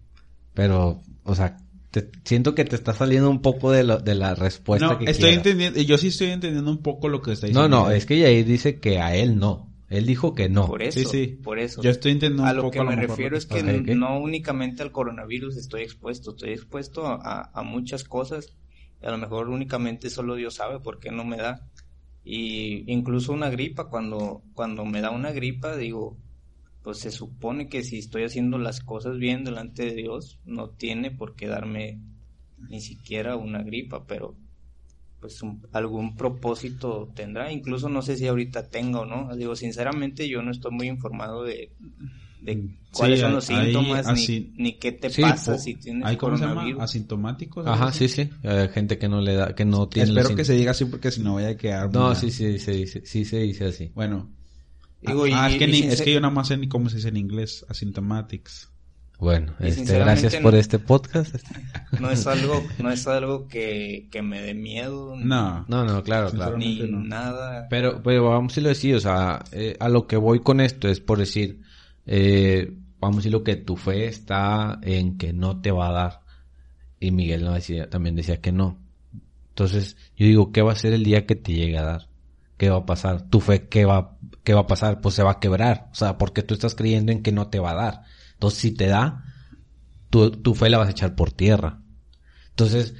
[0.54, 1.56] pero, o sea,
[1.90, 5.04] te- siento que te está saliendo un poco de, lo- de la respuesta No, que
[5.04, 5.36] estoy quieras.
[5.46, 7.84] entendiendo, yo sí estoy entendiendo un poco lo que está No, diciendo.
[7.84, 9.69] no, es que Yair dice que a él no.
[9.90, 10.66] Él dijo que no.
[10.66, 11.26] por eso, sí, sí.
[11.42, 11.82] por eso.
[11.82, 14.20] Yo estoy entendiendo a un lo poco que a lo me refiero es que no
[14.20, 18.54] únicamente al coronavirus estoy expuesto, estoy expuesto a, a muchas cosas
[19.02, 21.66] y a lo mejor únicamente solo Dios sabe por qué no me da.
[22.24, 26.16] Y incluso una gripa, cuando, cuando me da una gripa, digo,
[26.82, 31.10] pues se supone que si estoy haciendo las cosas bien delante de Dios, no tiene
[31.10, 32.00] por qué darme
[32.68, 34.36] ni siquiera una gripa, pero
[35.20, 40.28] pues un- algún propósito tendrá, incluso no sé si ahorita tenga o no, digo, sinceramente
[40.28, 41.72] yo no estoy muy informado de,
[42.40, 45.74] de cuáles Sí, son los hay- síntomas, ni- así- ni, qué te Sí, pasa si
[45.74, 46.54] tienes ¿Hay cómo se llama?
[46.54, 46.82] coronavirus.
[46.82, 47.66] Asintomáticos.
[47.66, 48.30] Ajá, sí, sí.
[48.42, 50.86] Hay gente que no le da, que no tiene Espero los que se diga así
[50.86, 51.92] porque si no voy a quedar.
[51.92, 53.92] No, sí, sí, se dice, sí se dice así.
[53.94, 54.30] Bueno.
[55.02, 56.88] Digo, ah, y- es, que y ni- es que yo nada más sé ni cómo
[56.88, 57.64] se dice en inglés.
[57.68, 58.69] Asymptomatics.
[59.20, 61.34] Bueno, este, gracias por este podcast.
[62.00, 65.66] No es algo, no es algo que, que me dé miedo, No.
[65.68, 66.56] No, no, claro, claro.
[66.56, 67.00] ni no.
[67.00, 67.66] nada.
[67.68, 70.88] Pero, pero vamos a decirlo así, o sea, eh, a lo que voy con esto
[70.88, 71.60] es por decir,
[72.06, 76.20] eh, vamos a decirlo que tu fe está en que no te va a dar.
[77.00, 78.78] Y Miguel no decía, también decía que no.
[79.48, 82.08] Entonces, yo digo, ¿qué va a ser el día que te llegue a dar?
[82.56, 83.28] ¿Qué va a pasar?
[83.28, 85.00] Tu fe, ¿qué va, qué va a pasar?
[85.00, 85.88] Pues se va a quebrar.
[85.90, 88.02] O sea, porque tú estás creyendo en que no te va a dar.
[88.40, 89.22] Entonces, si te da,
[90.08, 91.82] tu, tu fe la vas a echar por tierra.
[92.48, 92.94] Entonces,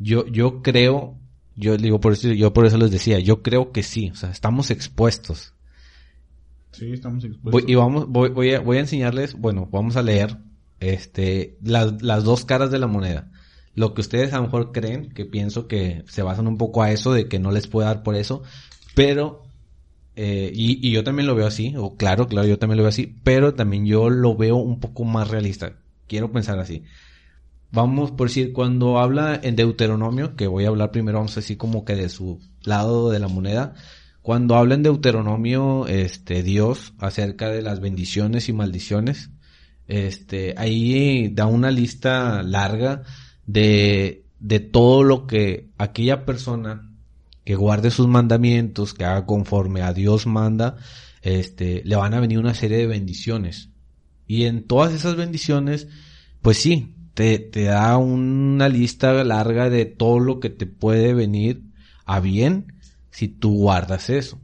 [0.00, 1.16] yo, yo creo,
[1.54, 4.30] yo digo por eso, yo por eso les decía, yo creo que sí, o sea,
[4.30, 5.54] estamos expuestos.
[6.72, 7.62] Sí, estamos expuestos.
[7.62, 10.38] Voy- y vamos, voy, voy a, voy a enseñarles, bueno, vamos a leer,
[10.80, 13.30] este, las, las dos caras de la moneda.
[13.76, 16.90] Lo que ustedes a lo mejor creen, que pienso que se basan un poco a
[16.90, 18.42] eso, de que no les puede dar por eso,
[18.96, 19.44] pero,
[20.16, 23.16] eh, y, yo también lo veo así, o claro, claro, yo también lo veo así,
[23.24, 25.74] pero también yo lo veo un poco más realista.
[26.06, 26.84] Quiero pensar así.
[27.72, 31.84] Vamos por decir, cuando habla en Deuteronomio, que voy a hablar primero, vamos así como
[31.84, 33.74] que de su lado de la moneda,
[34.22, 39.30] cuando habla en Deuteronomio, este, Dios, acerca de las bendiciones y maldiciones,
[39.86, 43.04] este, ahí da una lista larga
[43.46, 46.89] de, de todo lo que aquella persona
[47.44, 50.76] que guarde sus mandamientos, que haga conforme a Dios manda,
[51.22, 53.70] este, le van a venir una serie de bendiciones.
[54.26, 55.88] Y en todas esas bendiciones,
[56.42, 61.62] pues sí, te, te da una lista larga de todo lo que te puede venir
[62.06, 62.74] a bien
[63.10, 64.38] si tú guardas eso.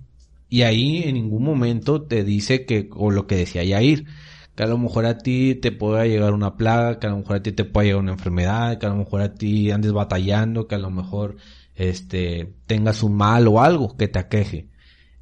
[0.48, 4.06] Y ahí en ningún momento te dice que, o lo que decía Yair,
[4.54, 7.36] que a lo mejor a ti te pueda llegar una plaga, que a lo mejor
[7.36, 10.66] a ti te pueda llegar una enfermedad, que a lo mejor a ti andes batallando,
[10.66, 11.36] que a lo mejor
[11.76, 14.68] este tengas un mal o algo que te aqueje.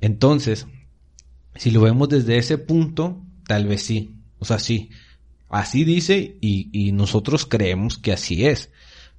[0.01, 0.67] Entonces,
[1.57, 4.17] si lo vemos desde ese punto, tal vez sí.
[4.39, 4.91] O sea, sí.
[5.49, 8.71] Así dice y, y nosotros creemos que así es.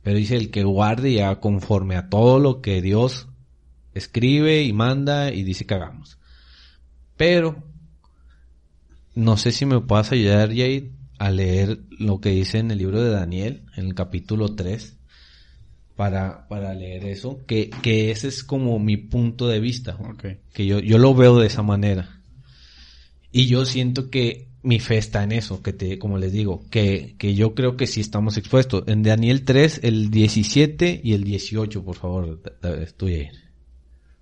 [0.01, 3.27] Pero dice el que guarde ya conforme a todo lo que Dios
[3.95, 6.19] escribe y manda y dice que hagamos.
[7.17, 7.63] Pero,
[9.15, 13.01] no sé si me puedas ayudar, Jair, a leer lo que dice en el libro
[13.01, 14.97] de Daniel, en el capítulo 3,
[15.95, 19.97] para, para leer eso, que, que ese es como mi punto de vista,
[20.53, 22.21] que yo, yo lo veo de esa manera.
[23.31, 27.15] Y yo siento que mi fe está en eso, que te, como les digo, que,
[27.17, 28.83] que yo creo que sí estamos expuestos.
[28.87, 32.41] En Daniel 3, el 17 y el 18, por favor,
[32.81, 33.29] estoy ahí.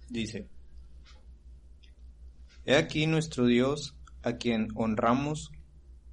[0.09, 0.47] Dice,
[2.65, 5.51] He aquí nuestro Dios, a quien honramos,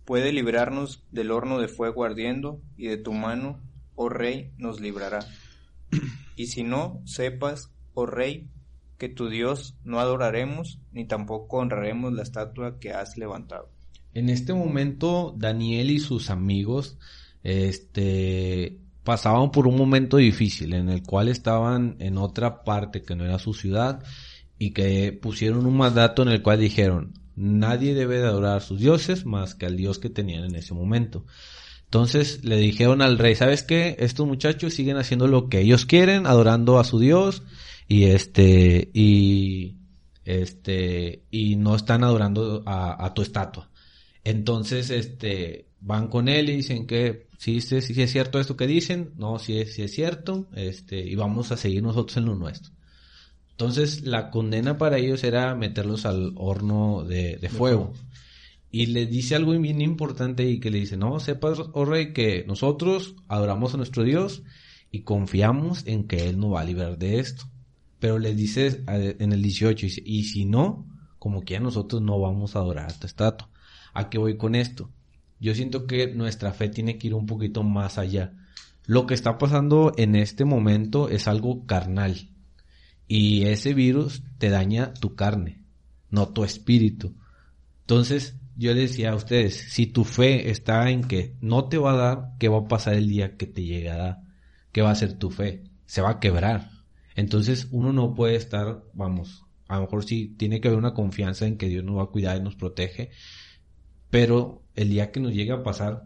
[0.04, 3.60] puede librarnos del horno de fuego ardiendo, y de tu mano,
[3.94, 5.20] oh rey, nos librará.
[6.36, 8.48] Y si no, sepas, oh rey,
[8.98, 13.70] que tu Dios no adoraremos, ni tampoco honraremos la estatua que has levantado.
[14.12, 16.98] En este momento, Daniel y sus amigos,
[17.42, 23.24] este, pasaban por un momento difícil en el cual estaban en otra parte que no
[23.24, 24.02] era su ciudad
[24.58, 28.78] y que pusieron un mandato en el cual dijeron, nadie debe de adorar a sus
[28.80, 31.24] dioses más que al dios que tenían en ese momento.
[31.90, 33.96] Entonces le dijeron al rey, ¿sabes qué?
[33.98, 37.42] Estos muchachos siguen haciendo lo que ellos quieren, adorando a su dios
[37.88, 39.74] y este, y
[40.24, 43.70] este, y no están adorando a, a tu estatua.
[44.22, 48.66] Entonces, este, van con él y dicen que si es, si es cierto esto que
[48.66, 52.36] dicen, no, si es, si es cierto, este, y vamos a seguir nosotros en lo
[52.36, 52.72] nuestro.
[53.50, 57.92] Entonces, la condena para ellos era meterlos al horno de, fuego.
[58.70, 62.44] Y les dice algo bien importante y que le dice, no, sepas, oh rey, que
[62.46, 64.42] nosotros adoramos a nuestro Dios
[64.92, 67.44] y confiamos en que Él nos va a librar de esto.
[67.98, 70.86] Pero les dice en el 18, y si no,
[71.18, 73.50] como que ya nosotros no vamos a adorar a esta estatua.
[73.92, 74.90] ¿A qué voy con esto?
[75.40, 78.32] Yo siento que nuestra fe tiene que ir un poquito más allá.
[78.86, 82.30] Lo que está pasando en este momento es algo carnal.
[83.06, 85.64] Y ese virus te daña tu carne,
[86.10, 87.14] no tu espíritu.
[87.80, 91.92] Entonces, yo les decía a ustedes, si tu fe está en que no te va
[91.92, 94.18] a dar, ¿qué va a pasar el día que te dar?
[94.70, 95.64] ¿Qué va a ser tu fe?
[95.86, 96.68] Se va a quebrar.
[97.16, 101.46] Entonces, uno no puede estar, vamos, a lo mejor sí tiene que haber una confianza
[101.46, 103.10] en que Dios nos va a cuidar y nos protege,
[104.10, 106.04] pero el día que nos llegue a pasar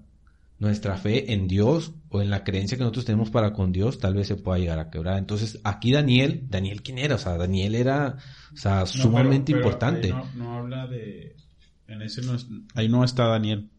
[0.60, 4.14] nuestra fe en Dios o en la creencia que nosotros tenemos para con Dios, tal
[4.14, 5.18] vez se pueda llegar a quebrar.
[5.18, 7.16] Entonces, aquí Daniel, Daniel quién era?
[7.16, 8.16] O sea, Daniel era,
[8.52, 10.10] o sea, sumamente importante.
[10.10, 11.34] no, no, habla de,
[11.88, 12.36] en ese no,
[12.74, 13.70] ahí no está Daniel.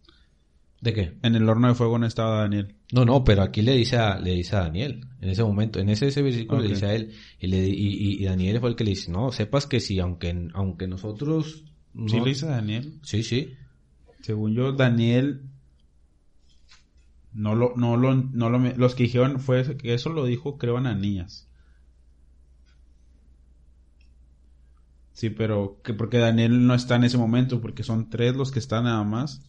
[0.81, 1.17] ¿De qué?
[1.23, 2.75] En el horno de fuego no estaba Daniel.
[2.91, 5.89] No, no, pero aquí le dice a, le dice a Daniel, en ese momento, en
[5.89, 8.83] ese, ese versículo le dice a él, y, le, y, y, Daniel fue el que
[8.83, 11.63] le dice, no, sepas que si, aunque, aunque nosotros...
[12.07, 12.99] ¿Sí le dice a Daniel?
[13.03, 13.53] Sí, sí.
[14.21, 15.43] Según yo, Daniel
[17.33, 20.77] no lo, no lo, no lo, los que dijeron fue que eso lo dijo, creo,
[20.77, 21.44] Ananías.
[25.15, 28.59] Sí, pero que porque Daniel no está en ese momento, porque son tres los que
[28.59, 29.41] están nada más.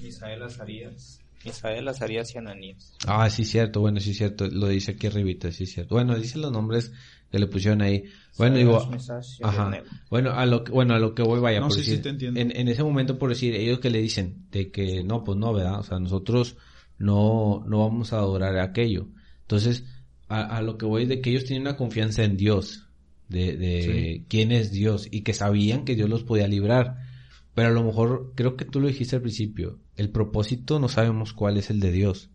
[0.00, 1.20] Misael Azarías.
[1.44, 2.94] Misael Azarías y Ananías.
[3.06, 5.96] Ah, sí, cierto, bueno, sí, cierto, lo dice aquí arribita, sí, cierto.
[5.96, 6.90] Bueno, dice los nombres
[7.30, 8.04] que le pusieron ahí.
[8.38, 8.90] Bueno, digo,
[9.42, 9.82] ajá.
[10.08, 12.82] Bueno, a lo que, bueno, a lo que voy, vaya, por decir, en, en, ese
[12.82, 15.80] momento, por decir, ellos que le dicen de que no, pues no, ¿verdad?
[15.80, 16.56] O sea, nosotros
[16.96, 19.08] no, no vamos a adorar aquello.
[19.42, 19.84] Entonces,
[20.28, 22.86] a, lo que voy de que ellos tienen una confianza en Dios,
[23.32, 26.98] de, de quién es Dios, y que sabían que Dios los podía librar.
[27.54, 31.32] Pero a lo mejor, creo que tú lo dijiste al principio, el propósito no sabemos
[31.32, 32.30] cuál es el de Dios.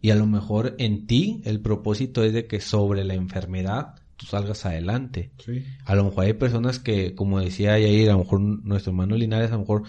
[0.00, 4.26] Y a lo mejor en ti el propósito es de que sobre la enfermedad tú
[4.26, 5.30] salgas adelante.
[5.84, 9.50] A lo mejor hay personas que, como decía Yair, a lo mejor nuestro hermano Linares,
[9.50, 9.82] a lo mejor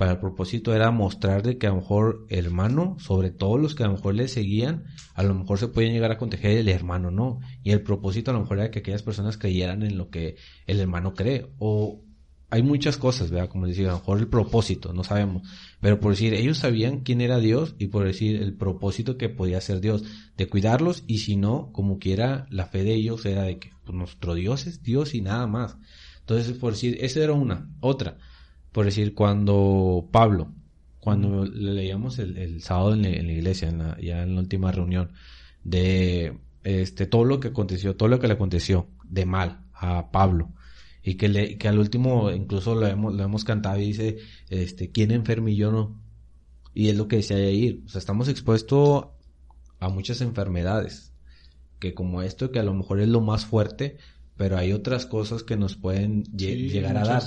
[0.00, 3.74] para el propósito era mostrar de que a lo mejor el hermano, sobre todo los
[3.74, 6.70] que a lo mejor le seguían, a lo mejor se podían llegar a contagiar el
[6.70, 7.40] hermano no.
[7.62, 10.36] Y el propósito a lo mejor era que aquellas personas creyeran en lo que
[10.66, 11.50] el hermano cree.
[11.58, 12.02] O
[12.48, 13.50] hay muchas cosas, ¿verdad?
[13.50, 15.46] Como decía, a lo mejor el propósito, no sabemos.
[15.82, 19.60] Pero por decir, ellos sabían quién era Dios y por decir el propósito que podía
[19.60, 23.58] ser Dios, de cuidarlos y si no, como quiera, la fe de ellos era de
[23.58, 25.76] que pues, nuestro Dios es Dios y nada más.
[26.20, 27.68] Entonces, por decir, esa era una.
[27.80, 28.16] Otra,
[28.72, 30.52] por decir, cuando Pablo,
[31.00, 35.12] cuando le leíamos el, sábado en la, iglesia, en la, ya en la última reunión,
[35.64, 40.50] de este todo lo que aconteció, todo lo que le aconteció de mal a Pablo,
[41.02, 44.18] y que, le, que al último incluso lo hemos, lo hemos cantado y dice,
[44.50, 46.00] este, ¿quién enfermo y yo no?
[46.74, 49.06] Y es lo que decía ahí, o sea, estamos expuestos
[49.80, 51.12] a muchas enfermedades,
[51.78, 53.96] que como esto, que a lo mejor es lo más fuerte,
[54.36, 57.22] pero hay otras cosas que nos pueden llegar a dar.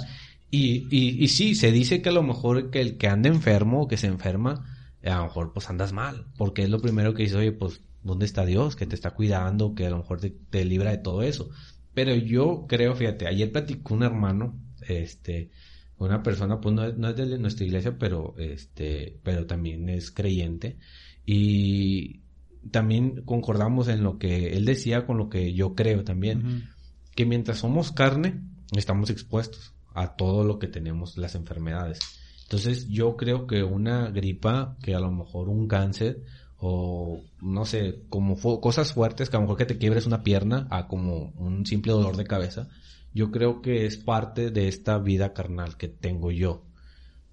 [0.55, 3.81] Y, y, y sí, se dice que a lo mejor que el que anda enfermo
[3.81, 4.63] o que se enferma,
[5.03, 8.25] a lo mejor pues andas mal, porque es lo primero que dice, oye, pues, ¿dónde
[8.25, 8.75] está Dios?
[8.75, 11.49] Que te está cuidando, que a lo mejor te, te libra de todo eso.
[11.95, 14.55] Pero yo creo, fíjate, ayer platicó un hermano,
[14.87, 15.49] este,
[15.97, 20.77] una persona, pues no, es de nuestra iglesia, pero este, pero también es creyente.
[21.25, 22.21] Y
[22.69, 26.69] también concordamos en lo que él decía con lo que yo creo también.
[27.15, 28.43] Que mientras somos carne,
[28.75, 31.99] estamos expuestos a todo lo que tenemos, las enfermedades.
[32.43, 36.23] Entonces yo creo que una gripa, que a lo mejor un cáncer,
[36.57, 40.67] o no sé, como cosas fuertes, que a lo mejor que te quiebres una pierna
[40.69, 42.69] a como un simple dolor de cabeza,
[43.13, 46.63] yo creo que es parte de esta vida carnal que tengo yo.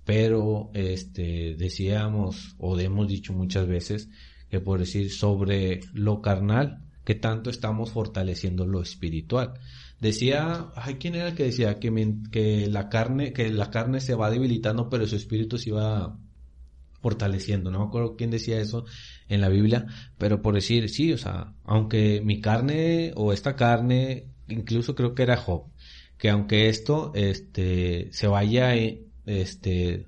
[0.05, 4.09] Pero, este, decíamos, o hemos dicho muchas veces,
[4.51, 9.55] que por decir sobre lo carnal, que tanto estamos fortaleciendo lo espiritual.
[10.01, 14.15] Decía, ay, ¿quién era el que decía que, que la carne, que la carne se
[14.15, 16.19] va debilitando, pero su espíritu se va
[17.01, 17.71] fortaleciendo.
[17.71, 18.85] No me acuerdo quién decía eso
[19.29, 19.87] en la Biblia,
[20.19, 25.23] pero por decir, sí, o sea, aunque mi carne o esta carne, incluso creo que
[25.23, 25.65] era Job,
[26.19, 28.75] que aunque esto, este, se vaya,
[29.27, 30.07] este,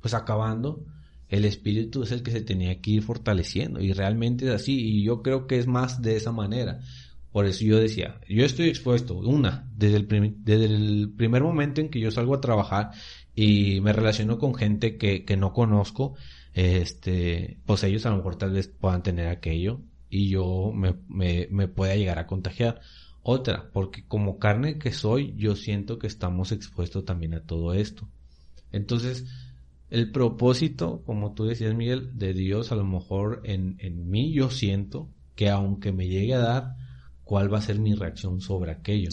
[0.00, 0.84] pues acabando,
[1.28, 5.04] el espíritu es el que se tenía que ir fortaleciendo y realmente es así y
[5.04, 6.80] yo creo que es más de esa manera
[7.32, 11.88] Por eso yo decía, yo estoy expuesto, una, desde el, desde el primer momento en
[11.88, 12.90] que yo salgo a trabajar
[13.34, 16.14] y me relaciono con gente que, que no conozco,
[16.54, 21.46] este, pues ellos a lo mejor tal vez puedan tener aquello y yo me, me,
[21.50, 22.80] me pueda llegar a contagiar.
[23.22, 28.08] Otra, porque como carne que soy, yo siento que estamos expuestos también a todo esto.
[28.72, 29.26] Entonces,
[29.90, 34.50] el propósito, como tú decías, Miguel, de Dios, a lo mejor en, en mí yo
[34.50, 36.76] siento que aunque me llegue a dar,
[37.30, 39.10] ¿cuál va a ser mi reacción sobre aquello?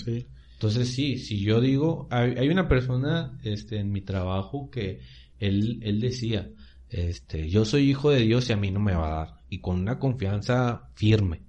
[0.54, 5.02] Entonces, sí, si yo digo, hay, hay, una persona este, en mi trabajo que
[5.38, 6.50] él, él decía,
[6.90, 9.38] este, yo soy hijo de Dios y a mí no me va a dar.
[9.50, 11.44] Y con una confianza firme.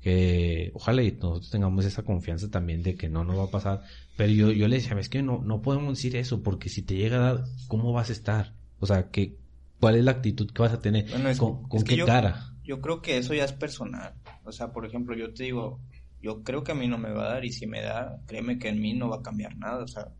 [0.00, 3.82] Que ojalá y nosotros tengamos esa confianza también de que no nos va a pasar.
[4.16, 6.96] Pero yo, yo le decía, es que no, no podemos decir eso, porque si te
[6.96, 8.52] llega a dar, ¿cómo vas a estar?
[8.80, 9.36] O sea, que,
[9.78, 11.06] ¿cuál es la actitud que vas a tener?
[11.38, 12.52] ¿Con, qué yo, cara?
[12.68, 14.12] Yo creo que eso ya es personal.
[14.44, 15.80] O sea, por ejemplo, yo te digo,
[16.20, 18.58] yo creo que a mí no me va a dar y si me da, créeme
[18.58, 19.82] que en mí no va a cambiar nada.
[19.84, 20.12] O sea,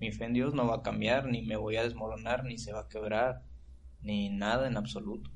[0.00, 2.72] mi fe en Dios no va a cambiar, ni me voy a desmoronar, ni se
[2.72, 3.44] va a quebrar
[4.00, 5.30] ni nada en absoluto.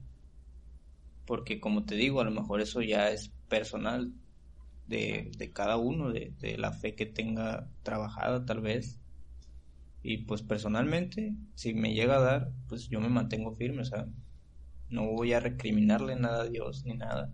[1.25, 4.13] Porque como te digo, a lo mejor eso ya es personal
[4.89, 8.99] de, de cada uno, de, de, la fe que tenga trabajada tal vez.
[10.03, 14.09] Y pues personalmente, si me llega a dar, pues yo me mantengo firme, o sea,
[14.91, 17.33] no voy a recriminarle nada a Dios ni nada.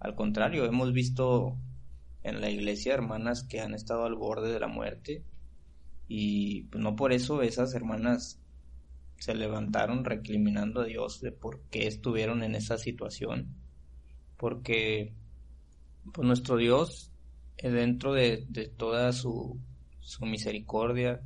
[0.00, 1.56] Al contrario, hemos visto
[2.22, 5.24] en la iglesia hermanas que han estado al borde de la muerte
[6.08, 8.40] y pues no por eso esas hermanas
[9.18, 13.54] se levantaron recriminando a Dios de por qué estuvieron en esa situación.
[14.36, 15.12] Porque
[16.12, 17.10] pues, nuestro Dios,
[17.58, 19.58] eh, dentro de, toda su,
[20.00, 21.20] su, misericordia,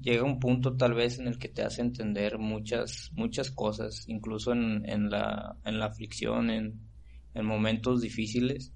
[0.00, 4.52] llega un punto tal vez en el que te hace entender muchas, muchas cosas, incluso
[4.52, 6.80] en, en, la, en la aflicción, en,
[7.34, 8.72] en momentos difíciles.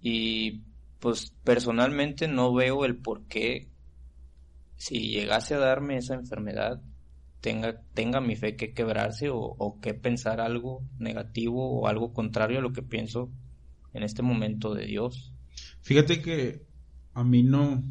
[0.00, 0.62] Y
[1.00, 3.68] pues personalmente no veo el por qué
[4.78, 6.80] si llegase a darme esa enfermedad,
[7.40, 12.62] tenga, tenga mi fe que quebrarse o, que pensar algo negativo o algo contrario a
[12.62, 13.28] lo que pienso
[13.92, 15.32] en este momento de Dios.
[15.82, 16.62] Fíjate que
[17.14, 17.82] a mí no,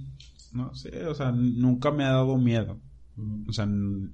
[0.58, 2.82] no sé, o sea, nunca me ha dado miedo,
[3.48, 3.66] o sea,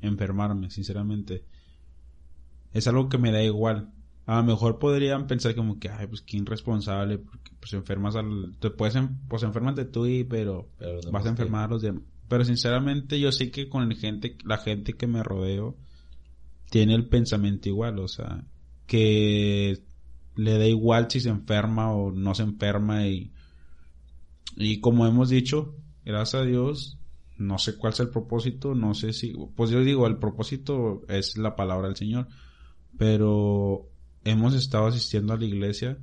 [0.02, 1.46] enfermarme, sinceramente.
[2.74, 3.94] Es algo que me da igual.
[4.26, 8.56] A lo mejor podrían pensar como que, ay, pues qué irresponsable, porque pues enfermas al,
[8.60, 8.96] te puedes,
[9.28, 12.04] pues enfermate tú y, pero, pero vas a enfermar a los demás.
[12.28, 15.78] Pero sinceramente yo sé que con el gente, la gente que me rodeo
[16.70, 18.46] tiene el pensamiento igual, o sea,
[18.88, 19.84] que
[20.36, 23.32] le da igual si se enferma o no se enferma y,
[24.56, 25.76] y como hemos dicho,
[26.06, 26.98] gracias a Dios,
[27.38, 31.38] no sé cuál es el propósito, no sé si, pues yo digo, el propósito es
[31.38, 32.28] la palabra del Señor,
[32.98, 33.88] pero
[34.24, 35.98] hemos estado asistiendo a la iglesia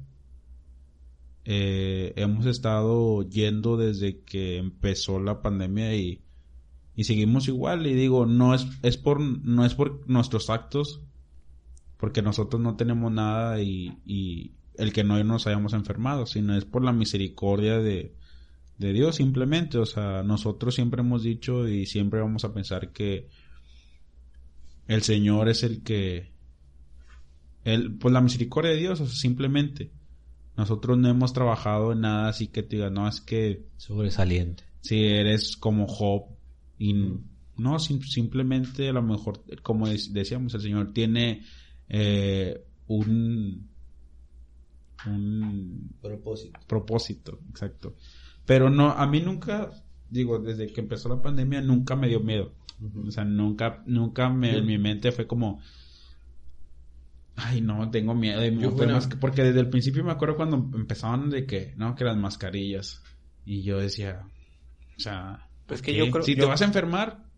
[1.45, 6.21] eh, hemos estado yendo desde que empezó la pandemia y,
[6.95, 11.01] y seguimos igual y digo no es es por no es por nuestros actos
[11.97, 16.67] porque nosotros no tenemos nada y, y el que no nos hayamos enfermado sino es
[16.67, 18.15] por la misericordia de,
[18.81, 23.29] de Dios simplemente o sea nosotros siempre hemos dicho y siempre vamos a pensar que
[24.89, 26.33] el Señor es el que
[27.65, 29.91] el, pues la misericordia de Dios o sea, simplemente
[30.57, 33.65] nosotros no hemos trabajado en nada así que te diga, no, es que...
[33.79, 34.65] Sobresaliente.
[34.83, 36.25] Si eres como Job
[36.79, 36.93] y
[37.57, 41.45] no, simplemente a lo mejor, como decíamos, el Señor tiene
[41.89, 43.69] eh, un...
[45.07, 46.61] Un propósito.
[46.67, 47.97] Propósito, exacto.
[48.51, 49.71] Pero no, a mí nunca,
[50.09, 52.53] digo, desde que empezó la pandemia nunca me dio miedo.
[53.07, 55.61] O sea, nunca, nunca me, en mi mente fue como,
[57.37, 58.41] Ay, no, tengo miedo.
[59.21, 61.95] porque desde el principio me acuerdo cuando empezaban de que, ¿no?
[61.95, 63.01] Que las mascarillas.
[63.45, 64.27] Y yo decía,
[64.97, 67.30] o sea, pues que yo creo, si te vas a enfermar,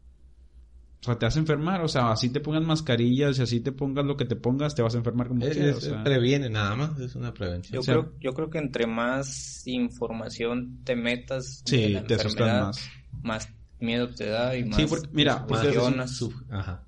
[1.02, 3.72] o sea, te vas a enfermar, o sea, así te pongas mascarillas y así te
[3.72, 5.90] pongas lo que te pongas, te vas a enfermar como quieras.
[6.04, 7.82] previene nada más, es una prevención.
[7.82, 12.90] Yo, creo, yo creo que entre más información te metas, sí, te asustas más.
[13.20, 13.48] Más
[13.80, 14.76] miedo te da y más.
[14.76, 15.44] Sí, porque, mira,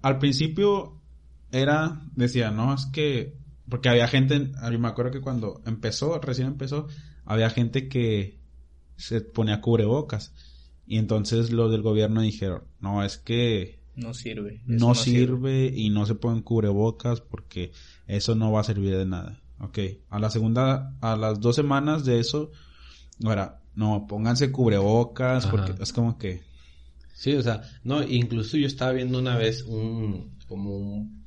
[0.01, 1.03] al principio
[1.51, 3.37] era, decía, no, es que,
[3.69, 6.87] porque había gente, me acuerdo que cuando empezó, recién empezó,
[7.25, 8.39] había gente que
[8.97, 10.33] se ponía cubrebocas.
[10.87, 13.83] Y entonces los del gobierno dijeron, no, es que...
[13.97, 14.61] No sirve.
[14.67, 17.73] No, sirve, y no se ponen cubrebocas porque
[18.07, 19.41] eso no va a servir de nada.
[19.61, 19.79] Ok,
[20.11, 22.51] a la segunda, a las dos semanas de eso,
[23.25, 26.43] ahora, no, pónganse cubrebocas porque es como que...
[27.15, 31.25] Sí, o sea, no, incluso yo estaba viendo una vez un, como un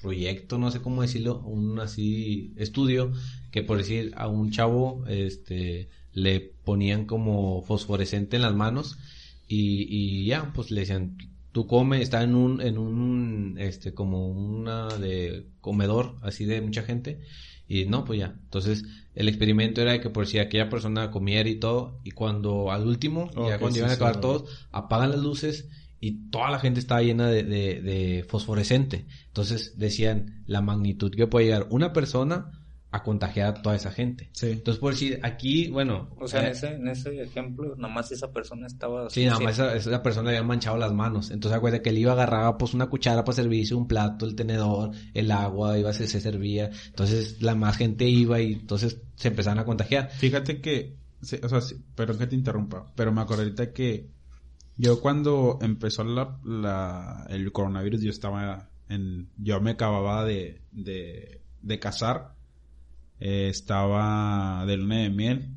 [0.00, 3.12] proyecto, no sé cómo decirlo, un así estudio
[3.50, 8.98] que por decir a un chavo, este, le ponían como fosforescente en las manos
[9.52, 11.18] y, y ya, pues le decían,
[11.50, 16.84] tú come, está en un, en un, este, como una de comedor, así de mucha
[16.84, 17.20] gente,
[17.66, 18.38] y no, pues ya.
[18.44, 18.84] Entonces,
[19.16, 22.86] el experimento era de que por si aquella persona comiera y todo, y cuando al
[22.86, 27.02] último, ya cuando iban a acabar todos, apagan las luces y toda la gente estaba
[27.02, 29.04] llena de, de, de fosforescente.
[29.26, 32.52] Entonces decían la magnitud que puede llegar una persona
[32.92, 34.30] a contagiar a toda esa gente.
[34.32, 34.50] Sí.
[34.50, 36.10] Entonces, por decir, aquí, bueno...
[36.18, 39.08] O sea, en eh, ese, en ese ejemplo, nomás esa persona estaba...
[39.10, 41.30] Sí, nada más esa, esa persona le había manchado las manos.
[41.30, 44.90] Entonces, acuérdate que él iba agarraba pues una cuchara para servirse, un plato, el tenedor,
[45.14, 46.70] el agua, iba se, se servía.
[46.86, 50.10] Entonces, la más gente iba y entonces se empezaban a contagiar.
[50.10, 54.10] Fíjate que, sí, o sea, sí, perdón que te interrumpa, pero me acordé ahorita que
[54.76, 61.42] yo cuando empezó la, la, el coronavirus, yo estaba en, yo me acababa de, de,
[61.60, 62.34] de casar,
[63.20, 65.56] eh, estaba de luna de miel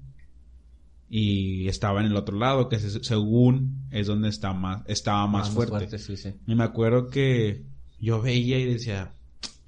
[1.09, 5.49] y estaba en el otro lado, que se- según es donde está más, estaba más,
[5.49, 5.97] fuerte.
[5.99, 6.33] sí, sí.
[6.47, 7.65] Y me acuerdo que
[7.99, 9.13] yo veía y decía,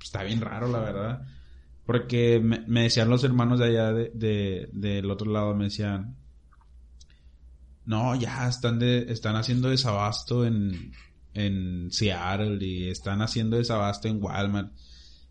[0.04, 1.28] está bien raro la verdad.
[1.86, 6.16] Porque me, me decían los hermanos de allá de, de- del otro lado, me decían,
[7.86, 10.92] no, ya están de, están haciendo desabasto en,
[11.36, 14.72] en Seattle y están haciendo desabasto en Walmart.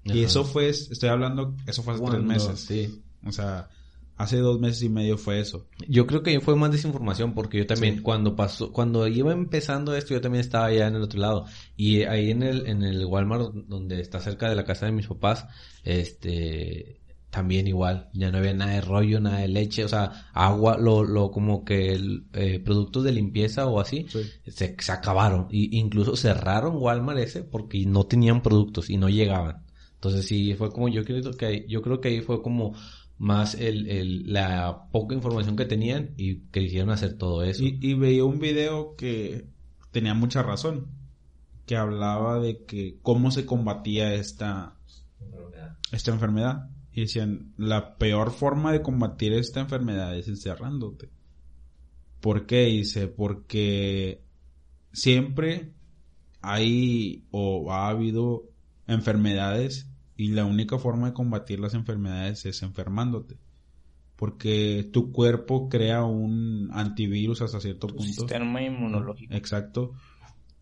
[0.04, 2.60] Y eso fue, estoy hablando, eso fue hace tres meses.
[2.60, 3.02] Sí.
[3.26, 3.68] O sea,
[4.16, 5.66] hace dos meses y medio fue eso.
[5.88, 8.00] Yo creo que fue más desinformación porque yo también Sí.
[8.02, 11.46] cuando pasó, cuando iba empezando esto, yo también estaba allá en el otro lado.
[11.76, 15.06] Y ahí en el, en el Walmart donde está cerca de la casa de mis
[15.06, 15.46] papás,
[15.82, 17.00] este,
[17.30, 21.02] también igual, ya no había nada de rollo, nada de leche, o sea, agua, lo,
[21.02, 24.20] lo como que el, eh, productos de limpieza o así, Sí.
[24.46, 25.48] se, se acabaron.
[25.50, 29.63] Y incluso cerraron Walmart ese porque no tenían productos y no llegaban.
[30.04, 32.74] Entonces sí, fue como yo creo que ahí- yo creo que ahí fue como
[33.16, 37.64] más el, el, la poca información que tenían y que hicieron hacer todo eso.
[37.64, 39.46] Y, y veía un video que
[39.92, 40.88] tenía mucha razón,
[41.64, 44.76] que hablaba de que cómo se combatía esta,
[45.90, 46.68] esta enfermedad.
[46.92, 51.08] Y decían, la peor forma de combatir esta enfermedad es encerrándote.
[52.20, 52.66] ¿Por qué?
[52.66, 54.20] Dice, porque
[54.92, 55.72] siempre
[56.42, 58.44] hay o ha habido
[58.86, 63.36] enfermedades y la única forma de combatir las enfermedades es enfermándote.
[64.16, 68.12] Porque tu cuerpo crea un antivirus hasta cierto Tu punto.
[68.12, 69.34] sistema inmunológico.
[69.34, 69.92] Exacto.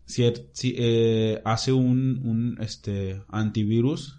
[0.07, 4.17] Cier- si, eh, hace un, un este antivirus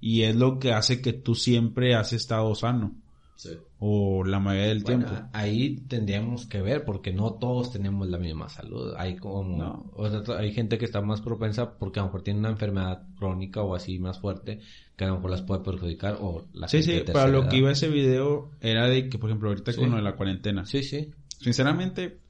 [0.00, 2.94] y es lo que hace que tú siempre has estado sano
[3.36, 3.50] Sí.
[3.80, 5.28] o la mayoría del Bueno, tiempo.
[5.32, 8.94] ahí tendríamos que ver porque no todos tenemos la misma salud.
[8.96, 9.90] Hay como, No.
[9.94, 13.02] o sea, hay gente que está más propensa porque a lo mejor tiene una enfermedad
[13.18, 14.60] crónica o así más fuerte
[14.96, 17.70] que a lo mejor las puede perjudicar o la Sí, sí, para lo que iba
[17.72, 19.80] ese video era de que, por ejemplo, ahorita Sí.
[19.80, 20.64] con lo de la cuarentena.
[20.64, 21.10] Sí, sí.
[21.40, 22.20] Sinceramente,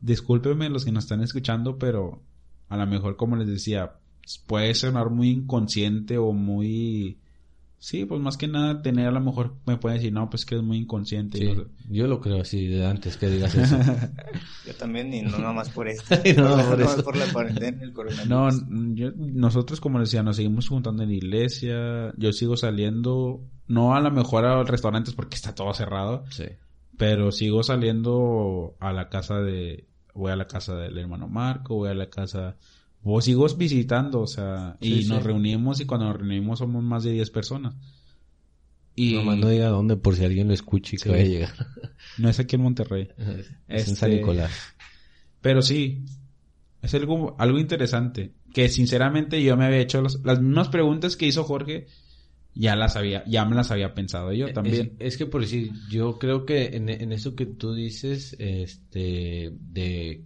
[0.00, 2.22] discúlpenme los que nos están escuchando, pero
[2.68, 3.92] a lo mejor, como les decía,
[4.46, 7.18] puede sonar muy inconsciente o muy...
[7.82, 10.54] Sí, pues más que nada tener a lo mejor me pueden decir, no, pues que
[10.54, 11.38] es muy inconsciente.
[11.38, 13.74] Sí, no yo lo creo así de antes que digas eso.
[14.66, 16.14] Yo también, y no nada más por esto.
[16.24, 17.10] Y no por, eso.
[17.12, 18.28] la cuarentena, el coronavirus.
[18.28, 23.40] No, yo- nosotros como les decía, nos seguimos juntando en la iglesia, yo sigo saliendo,
[23.66, 26.44] no a lo mejor a los restaurantes porque está todo cerrado, sí.
[26.98, 31.88] pero sigo saliendo a la casa de, voy a la casa del hermano Marco, voy
[31.88, 32.56] a la casa,
[33.02, 35.24] o sigo visitando, o sea, y nos sí.
[35.28, 37.74] reunimos y cuando nos reunimos somos más de 10 personas.
[38.96, 41.08] Y Nomás no diga dónde por si alguien lo escucha y que Sí.
[41.08, 41.54] vaya a llegar.
[42.18, 43.08] no es aquí en Monterrey.
[43.68, 44.50] Es en San Este- Nicolás.
[45.40, 46.04] Pero sí,
[46.82, 48.32] es algo, algo interesante.
[48.52, 51.86] Que sinceramente yo me había hecho las, las mismas preguntas que hizo Jorge,
[52.52, 54.96] ya las había, ya me las había pensado yo también.
[54.98, 59.52] Es, es que por decir, yo creo que en, en eso que tú dices, este,
[59.60, 60.24] de,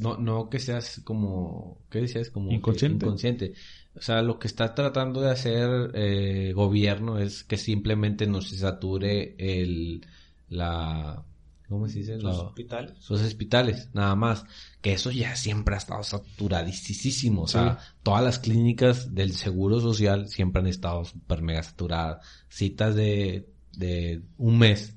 [0.00, 2.30] no, no que seas como, ¿qué decías?
[2.30, 3.04] Como Inconsciente.
[3.06, 3.52] inconsciente.
[3.94, 8.56] O sea, lo que está tratando de hacer eh, gobierno es que simplemente no se
[8.58, 10.04] sature el,
[10.50, 11.24] la,
[11.68, 12.14] ¿cómo se dice?
[12.18, 12.92] Los La- hospitales.
[13.00, 14.44] sus hospitales, nada más.
[14.82, 17.42] Que eso ya siempre ha estado saturadísimo.
[17.42, 22.24] O sea, todas las clínicas del seguro social siempre han estado super mega saturadas.
[22.48, 24.94] Citas de, de un mes.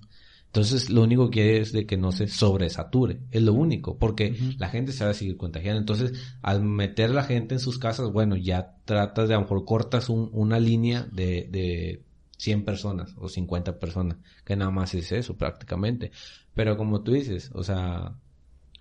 [0.50, 3.20] Entonces, lo único que es de que no se sobresature.
[3.30, 3.97] Es lo único.
[4.00, 5.80] Porque la gente se va a seguir contagiando.
[5.80, 9.64] Entonces, al meter la gente en sus casas, bueno, ya tratas de a lo mejor
[9.66, 12.04] cortas un- una línea de, de
[12.38, 14.18] 100 personas o 50 personas.
[14.43, 16.12] Que nada más es eso prácticamente.
[16.56, 18.16] Pero como tú dices, o sea,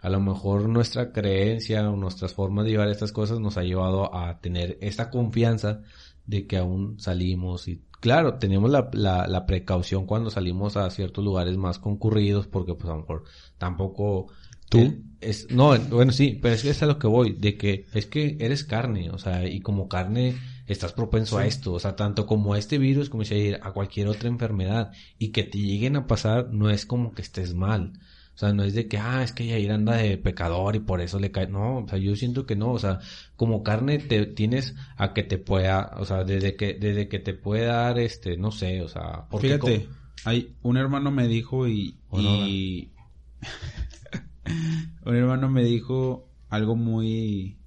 [0.01, 4.15] a lo mejor nuestra creencia o nuestras formas de llevar estas cosas nos ha llevado
[4.15, 5.83] a tener esta confianza
[6.29, 11.25] de que aún salimos y claro, tenemos la, la, la precaución cuando salimos a ciertos
[11.25, 13.25] lugares más concurridos porque pues a lo mejor
[13.57, 14.29] tampoco
[14.69, 17.87] tú es no bueno sí pero es que es a lo que voy de que
[17.95, 21.97] es que eres carne o sea y como carne estás propenso a esto o sea
[21.97, 23.23] tanto como a este virus como
[23.63, 27.55] a cualquier otra enfermedad y que te lleguen a pasar no es como que estés
[27.55, 27.95] mal
[28.39, 31.01] o sea, no es de que, ah, es que Yair anda de pecador y por
[31.01, 31.49] eso le cae.
[31.49, 32.71] No, o sea, yo siento que no.
[32.71, 33.01] O sea,
[33.35, 37.35] como carne te tienes a que te pueda, o sea, desde que, desde que te
[37.35, 39.27] puede dar, este, no sé, o sea.
[39.29, 39.89] Porque Fíjate,
[40.25, 42.93] hay, un hermano me dijo y, y...
[45.05, 47.59] un hermano me dijo algo muy,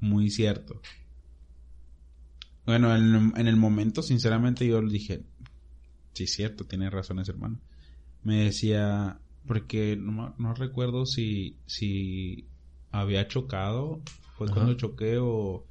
[0.00, 0.82] muy cierto.
[2.66, 5.22] Bueno, en, en el momento, sinceramente, yo le dije,
[6.14, 7.60] sí, cierto, tiene razón ese hermano.
[8.24, 12.46] Me decía, porque no, no recuerdo si, si
[12.90, 14.00] había chocado,
[14.36, 15.64] fue cuando choqué o,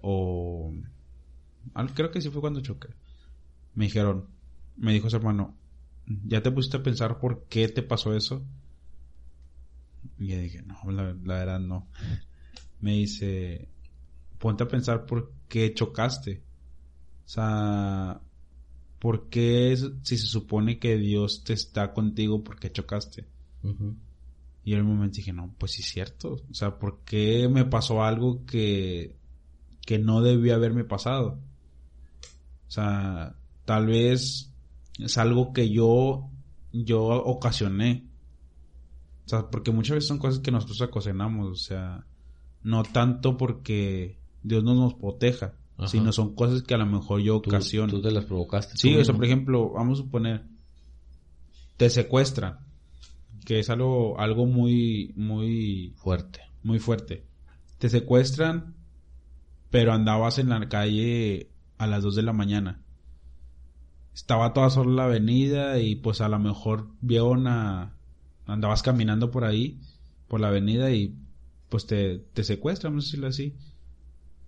[0.00, 0.74] o...
[1.94, 2.88] Creo que sí fue cuando choqué.
[3.74, 4.26] Me dijeron,
[4.76, 5.56] me dijo su hermano,
[6.06, 8.44] ¿ya te pusiste a pensar por qué te pasó eso?
[10.18, 11.88] Y yo dije, no, la, la verdad no.
[12.80, 13.68] Me dice,
[14.38, 16.42] ponte a pensar por qué chocaste.
[17.24, 18.20] O sea,
[19.02, 23.26] ¿por qué si se supone que Dios te está contigo, por qué chocaste?
[24.64, 26.34] Y en el momento dije, no, pues sí es cierto.
[26.48, 29.16] O sea, ¿por qué me pasó algo que,
[29.84, 31.40] que no debía haberme pasado?
[32.68, 33.34] O sea,
[33.64, 34.52] tal vez
[35.00, 36.30] es algo que yo,
[36.72, 38.06] yo ocasioné.
[39.26, 41.50] O sea, porque muchas veces son cosas que nosotros ocasionamos.
[41.50, 42.06] O sea,
[42.62, 47.36] no tanto porque Dios no nos proteja, sino son cosas que a lo mejor yo
[47.36, 47.92] ocasiono.
[47.92, 48.76] Tú, te las provocaste.
[48.76, 50.44] Sí, eso, por ejemplo, vamos a suponer,
[51.76, 52.58] te secuestran,
[53.44, 56.40] que es algo, algo muy, muy fuerte.
[56.62, 57.24] Muy fuerte.
[57.78, 58.74] Te secuestran,
[59.70, 61.48] pero andabas en la calle
[61.78, 62.80] a las 2 de la mañana.
[64.14, 67.96] Estaba toda sola la avenida y pues a lo mejor vio una...
[68.46, 69.80] Andabas caminando por ahí,
[70.28, 71.14] por la avenida y
[71.68, 73.54] pues te, te secuestran, vamos a decirlo así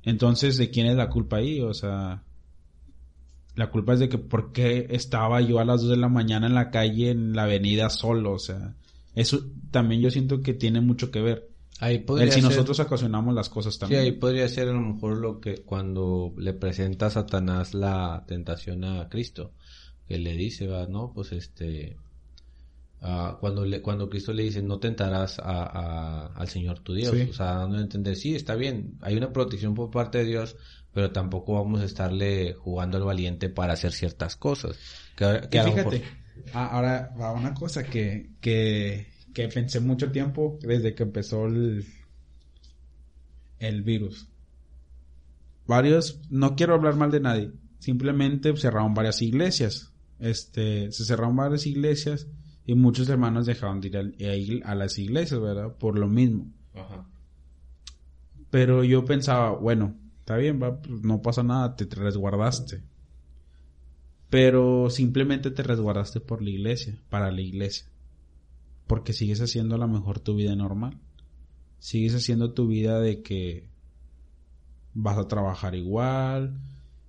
[0.05, 1.61] entonces, ¿de quién es la culpa ahí?
[1.61, 2.23] O sea,
[3.55, 6.47] la culpa es de que por qué estaba yo a las 2 de la mañana
[6.47, 8.75] en la calle, en la avenida solo, o sea,
[9.15, 11.51] eso también yo siento que tiene mucho que ver.
[11.81, 14.03] Ahí podría si nosotros ocasionamos las cosas también.
[14.03, 18.25] Sí, ahí podría ser a lo mejor lo que cuando le presenta a Satanás la
[18.27, 19.53] tentación a Cristo,
[20.07, 21.97] que le dice, va, no, pues este,
[23.39, 27.57] cuando le, cuando Cristo le dice no tentarás a, al Señor tu Dios, o sea,
[27.57, 30.57] dando a entender, sí, está bien, hay una protección por parte de Dios,
[30.93, 34.79] pero tampoco vamos a estarle jugando al valiente para hacer ciertas cosas.
[35.17, 36.03] Que, fíjate,
[36.55, 41.85] ahora va una cosa que, que, que pensé mucho tiempo desde que empezó el,
[43.59, 44.29] el virus.
[45.67, 49.91] Varios, no quiero hablar mal de nadie, simplemente cerraron varias iglesias.
[50.21, 52.29] Este, se cerraron varias iglesias
[52.67, 55.77] y muchos hermanos dejaron de ir a, las iglesias, ¿verdad?
[55.77, 56.51] Por lo mismo.
[56.75, 57.07] Ajá.
[58.51, 62.83] Pero yo pensaba, bueno, está bien, va, pues no pasa nada, te, resguardaste.
[64.31, 67.87] Pero simplemente te resguardaste por la iglesia, para la iglesia.
[68.87, 70.99] Porque sigues haciendo a lo mejor tu vida normal.
[71.79, 73.69] Sigues haciendo tu vida de que
[74.95, 76.59] vas a trabajar igual.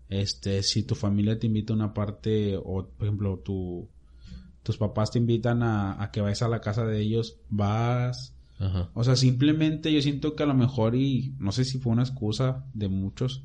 [0.10, 3.88] Este, si tu familia te invita a una parte, o por ejemplo, tu,
[4.66, 8.34] tus papás te invitan a, que vayas a la casa de ellos, vas.
[8.96, 12.02] O sea, simplemente yo siento que a lo mejor, y no sé si fue una
[12.02, 13.44] excusa de muchos,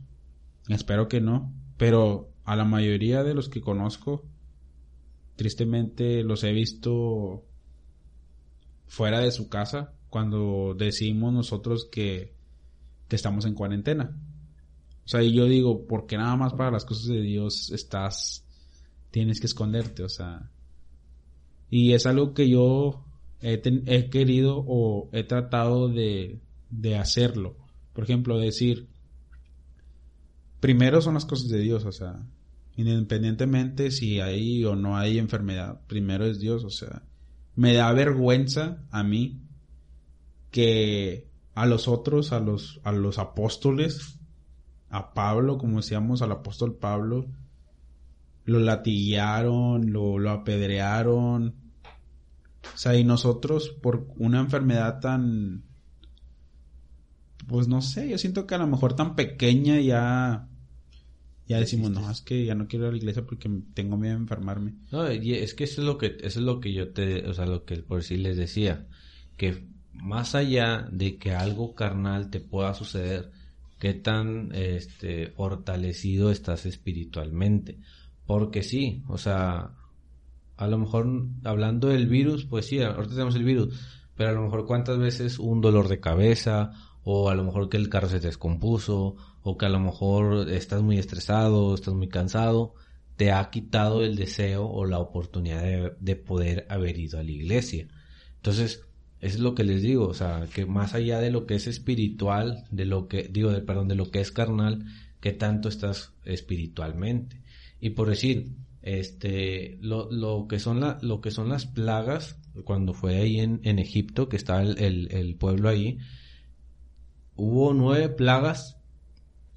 [0.68, 4.24] espero que no, pero a la mayoría de los que conozco,
[5.36, 7.44] tristemente los he visto
[8.86, 12.34] fuera de su casa cuando decimos nosotros que,
[13.08, 14.16] que estamos en cuarentena.
[15.04, 18.42] O sea, y yo digo, porque nada más para las cosas de Dios estás,
[19.10, 20.50] tienes que esconderte, o sea,
[21.70, 23.04] y es algo que yo
[23.40, 27.56] he, querido o he tratado de, de hacerlo.
[27.92, 28.88] Por ejemplo, decir,
[30.58, 32.20] primero son las cosas de Dios, o sea,
[32.76, 37.02] independientemente si hay o no hay enfermedad, primero es Dios, o sea,
[37.54, 39.40] me da vergüenza a mí
[40.50, 44.18] que a los otros, a los, a los apóstoles,
[44.88, 47.26] a Pablo, como decíamos, al apóstol Pablo,
[48.50, 51.54] lo latillaron, lo, lo apedrearon.
[52.74, 55.64] O sea, y nosotros por una enfermedad tan...
[57.46, 60.48] Pues no sé, yo siento que a lo mejor tan pequeña ya...
[61.46, 64.14] Ya decimos, no, es que ya no quiero ir a la iglesia porque tengo miedo
[64.14, 64.74] de enfermarme.
[64.92, 67.34] No, y es que eso es lo que, eso es lo que yo te, o
[67.34, 68.86] sea, lo que por sí les decía,
[69.36, 73.32] que más allá de que algo carnal te pueda suceder,
[73.80, 77.78] qué tan este, fortalecido estás espiritualmente.
[78.30, 79.72] Porque sí, o sea,
[80.56, 83.74] a lo mejor hablando del virus, pues sí, ahorita tenemos el virus,
[84.14, 86.70] pero a lo mejor cuántas veces un dolor de cabeza,
[87.02, 90.80] o a lo mejor que el carro se descompuso, o que a lo mejor estás
[90.80, 92.74] muy estresado, estás muy cansado,
[93.16, 97.32] te ha quitado el deseo o la oportunidad de, de poder haber ido a la
[97.32, 97.88] iglesia.
[98.36, 98.84] Entonces,
[99.18, 102.62] es lo que les digo, o sea, que más allá de lo que es espiritual,
[102.70, 104.84] de lo que, digo, de, perdón, de lo que es carnal,
[105.20, 107.39] que tanto estás espiritualmente.
[107.80, 112.92] Y por decir, este, lo, lo que son la, lo que son las plagas, cuando
[112.92, 115.98] fue ahí en, en Egipto, que está el, el, pueblo ahí,
[117.36, 118.76] hubo nueve plagas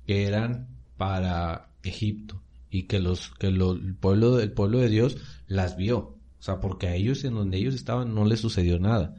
[0.06, 5.18] que eran para Egipto y que los, que el pueblo, el pueblo de Dios
[5.48, 6.18] las vio.
[6.40, 9.16] O sea, porque a ellos en donde ellos estaban no les sucedió nada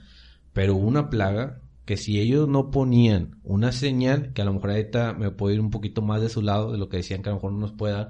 [0.55, 5.13] pero una plaga que si ellos no ponían una señal, que a lo mejor ahorita
[5.13, 7.33] me puedo ir un poquito más de su lado, de lo que decían que a
[7.33, 8.09] lo mejor no nos pueda,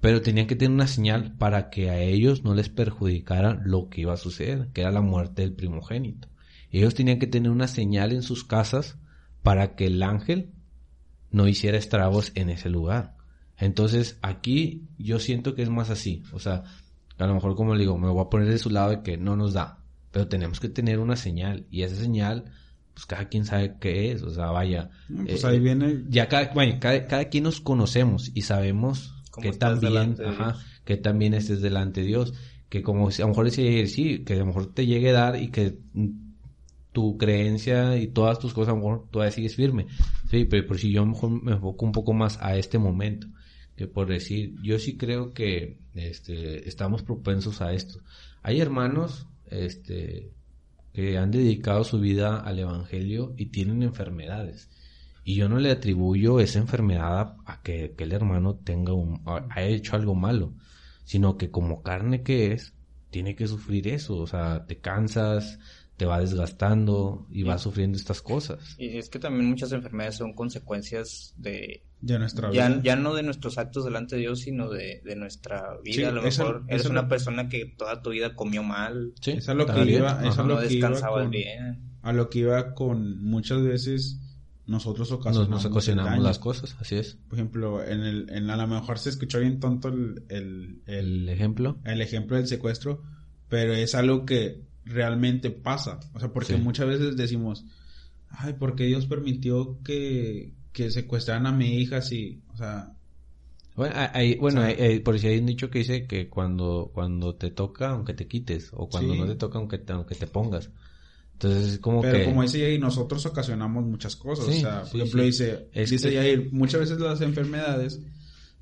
[0.00, 4.02] pero tenían que tener una señal para que a ellos no les perjudicara lo que
[4.02, 6.28] iba a suceder, que era la muerte del primogénito.
[6.70, 8.98] Ellos tenían que tener una señal en sus casas
[9.42, 10.50] para que el ángel
[11.30, 13.16] no hiciera estragos en ese lugar.
[13.56, 16.62] Entonces aquí yo siento que es más así, o sea,
[17.18, 19.16] a lo mejor como le digo, me voy a poner de su lado de que
[19.16, 19.82] no nos da,
[20.12, 22.52] pero tenemos que tener una señal y esa señal
[22.98, 24.90] pues cada quien sabe qué es, o sea, vaya.
[25.24, 26.04] Pues ahí eh, viene.
[26.08, 32.00] Ya cada, cada, quien nos conocemos y sabemos que también, ajá, que también estés delante
[32.00, 32.34] de Dios.
[32.68, 35.50] Que como a lo mejor sí, que a lo mejor te llegue a dar y
[35.50, 35.78] que
[36.92, 39.86] tu creencia y todas tus cosas a lo mejor todavía sigues firme.
[40.30, 43.26] Sí, pero por si yo mejor me enfoco un poco más a este momento.
[43.76, 48.00] Que por decir, yo sí creo que este, estamos propensos a esto.
[48.42, 50.32] Hay hermanos este,
[50.92, 54.68] que han dedicado su vida al Evangelio y tienen enfermedades.
[55.28, 59.94] Y yo no le atribuyo esa enfermedad a que, el hermano tenga un, ha hecho
[59.94, 60.54] algo malo,
[61.04, 62.72] sino que como carne que es,
[63.10, 65.58] tiene que sufrir eso, o sea, te cansas,
[65.98, 68.74] te va desgastando y vas sufriendo estas cosas.
[68.78, 71.82] Y es que también muchas enfermedades son consecuencias de...
[72.00, 72.80] Ya nuestra vida.
[72.82, 76.08] Ya, no de nuestros actos delante de Dios, sino de, nuestra vida.
[76.08, 79.12] a lo mejor eres una persona que toda tu vida comió mal.
[79.20, 81.82] Sí, eso es lo que iba, eso no descansaba bien.
[82.00, 84.22] A lo que iba con muchas veces
[84.68, 87.16] nosotros ocasionamos, nos, ocasionamos las cosas, así es.
[87.28, 91.28] Por ejemplo, en el, en a lo mejor se escuchó bien tonto el, el, el
[91.30, 91.78] ejemplo.
[91.84, 93.02] El ejemplo del secuestro,
[93.48, 96.00] pero es algo que realmente pasa.
[96.12, 97.64] O sea, porque muchas veces decimos,
[98.28, 102.42] ay, porque Dios permitió que, que secuestraran a mi hija así?
[102.52, 102.92] O sea...
[103.74, 103.94] Bueno,
[104.40, 104.62] bueno
[105.02, 108.70] por si hay un dicho que dice que cuando, cuando te toca, aunque te quites,
[108.72, 110.70] o cuando no te toca, aunque te, aunque te pongas.
[111.40, 114.48] Entonces, como Pero como dice Yair, nosotros ocasionamos muchas cosas.
[114.48, 118.00] o sea, por ejemplo, dice, dice Yair, muchas veces las enfermedades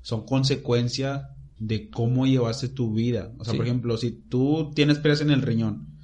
[0.01, 3.33] son consecuencia de cómo llevaste tu vida.
[3.39, 5.97] O sea, por ejemplo, si tú tienes peras en el riñón,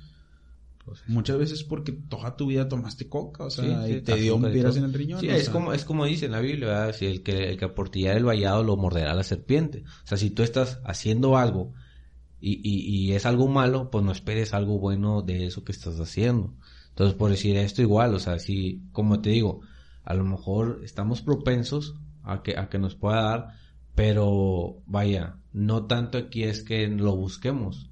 [1.07, 4.75] Muchas veces porque toda tu vida tomaste coca, o sea, y te dio un piedras
[4.75, 5.21] en el riñón.
[5.21, 8.17] Sí, es como, es como dice en la Biblia, Si el que, el que aportillar
[8.17, 9.83] el vallado lo morderá la serpiente.
[10.03, 11.71] O sea, si tú estás haciendo algo
[12.45, 16.53] y, y, es algo malo, pues no esperes algo bueno de eso que estás haciendo.
[16.89, 19.61] Entonces, por decir esto igual, o sea, si, como te digo,
[20.03, 23.47] a lo mejor estamos propensos a que, a que nos pueda dar,
[23.95, 27.89] pero vaya, no tanto aquí es que lo busquemos,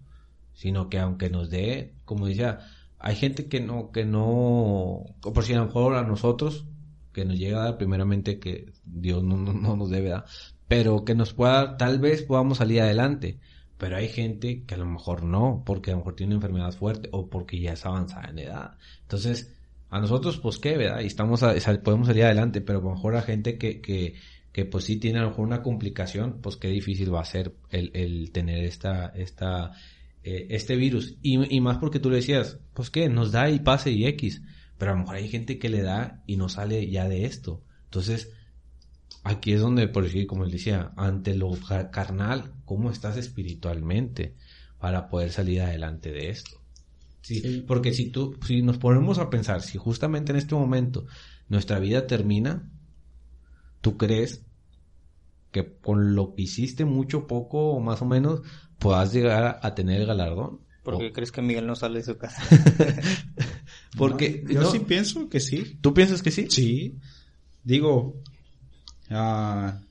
[0.53, 2.59] sino que aunque nos dé, como decía,
[2.99, 6.65] hay gente que no, que no, por si a lo mejor a nosotros,
[7.13, 10.25] que nos llega a dar primeramente que Dios no, no, nos debe dar,
[10.67, 13.39] pero que nos pueda, tal vez podamos salir adelante.
[13.81, 16.71] Pero hay gente que a lo mejor no, porque a lo mejor tiene una enfermedad
[16.71, 18.77] fuerte o porque ya es avanzada en edad.
[19.01, 19.55] Entonces,
[19.89, 21.01] a nosotros, pues qué, ¿verdad?
[21.01, 24.13] Y estamos, a, podemos salir adelante, pero a lo mejor a gente que, que,
[24.51, 27.55] que pues sí tiene a lo mejor una complicación, pues qué difícil va a ser
[27.71, 29.71] el, el tener esta, esta,
[30.23, 31.15] eh, este virus.
[31.23, 34.43] Y, y, más porque tú le decías, pues qué, nos da y pase y X.
[34.77, 37.63] Pero a lo mejor hay gente que le da y no sale ya de esto.
[37.85, 38.31] Entonces,
[39.23, 41.51] aquí es donde, por decir, como él decía, ante lo
[41.91, 44.35] carnal, ¿cómo estás espiritualmente
[44.79, 46.51] para poder salir adelante de esto?
[47.21, 51.05] Sí, porque si tú, si nos ponemos a pensar, si justamente en este momento
[51.49, 52.67] nuestra vida termina,
[53.81, 54.43] ¿tú crees
[55.51, 58.41] que con lo que hiciste mucho, poco o más o menos,
[58.79, 60.61] puedas llegar a tener el galardón.
[60.83, 62.41] ¿Por qué crees que Miguel no sale de su casa?
[63.97, 65.77] Porque yo sí pienso que sí.
[65.81, 66.47] ¿Tú piensas que sí?
[66.49, 66.97] Sí.
[67.63, 68.19] Digo,
[69.11, 69.81] ah,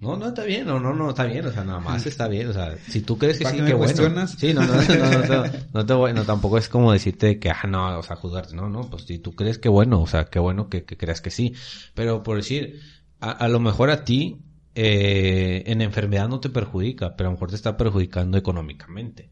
[0.00, 2.48] No, no, está bien, no, no, no, está bien, o sea, nada más está bien,
[2.48, 4.26] o sea, si tú crees que ¿Para sí, qué bueno.
[4.26, 7.50] Sí, no, no, no, no, no, no te voy, no, tampoco es como decirte que,
[7.50, 10.26] ah, no, o sea, juzgarte, no, no, pues si tú crees que bueno, o sea,
[10.26, 11.54] qué bueno que, que creas que sí,
[11.94, 12.80] pero por decir,
[13.20, 17.36] a, a lo mejor a ti, eh, en enfermedad no te perjudica, pero a lo
[17.36, 19.30] mejor te está perjudicando económicamente.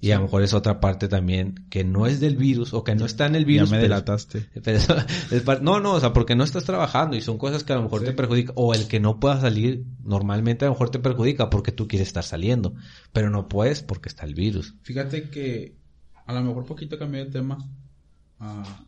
[0.00, 2.94] Y a lo mejor es otra parte también que no es del virus o que
[2.94, 3.70] no está en el virus.
[3.70, 4.50] ya me delataste.
[4.62, 7.84] pero no, no, o sea, porque no estás trabajando y son cosas que a lo
[7.84, 8.06] mejor Sí.
[8.06, 8.52] te perjudican.
[8.58, 12.08] O el que no puedas salir, normalmente a lo mejor te perjudica porque tú quieres
[12.08, 12.74] estar saliendo.
[13.12, 14.74] Pero no puedes porque está el virus.
[14.82, 15.76] Fíjate que
[16.26, 17.56] a lo mejor poquito cambié de tema.
[18.40, 18.84] Ah,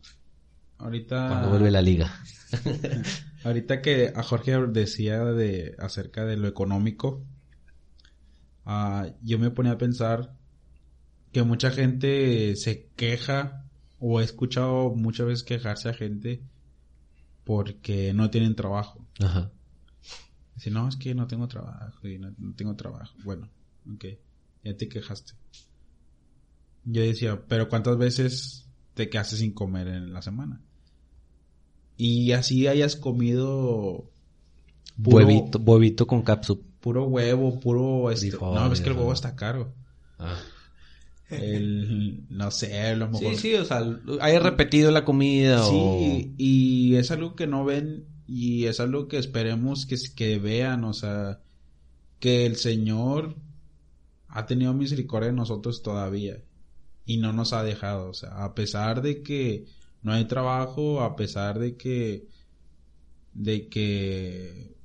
[0.77, 1.29] ahorita...
[1.29, 2.13] Cuando vuelve la liga.
[3.43, 7.23] Ahorita que a Jorge decía de acerca de lo económico,
[8.65, 10.36] ah, yo me ponía a pensar
[11.37, 13.63] que mucha gente se queja
[13.99, 16.41] o he escuchado muchas veces quejarse a gente
[17.43, 19.05] porque no tienen trabajo.
[19.19, 19.51] Ajá.
[20.55, 23.13] Dice, no, es que no tengo trabajo y no, no tengo trabajo.
[23.23, 23.51] Bueno,
[23.93, 24.05] ok,
[24.63, 25.33] ya te quejaste.
[26.85, 30.59] Yo decía, pero ¿cuántas veces te quedaste sin comer en la semana?
[31.97, 34.09] Y así hayas comido
[35.03, 36.65] puro, Huevito, huevito con capsup.
[36.79, 38.09] puro huevo, puro...
[38.09, 39.75] Este, Frijoles, no, es que el huevo está caro.
[40.17, 40.35] Ah.
[41.29, 43.35] El, no sé, a lo mejor...
[43.35, 43.81] Sí, sí, o sea,
[44.21, 45.69] hay repetido la comida o...
[45.69, 50.83] Sí, y es algo que no ven y es algo que esperemos que, que vean,
[50.83, 51.41] o sea,
[52.19, 53.35] que el Señor
[54.27, 56.43] ha tenido misericordia de nosotros todavía
[57.05, 59.65] y no nos ha dejado, o sea, a pesar de que
[60.03, 62.27] no hay trabajo, a pesar de que
[63.33, 64.76] de que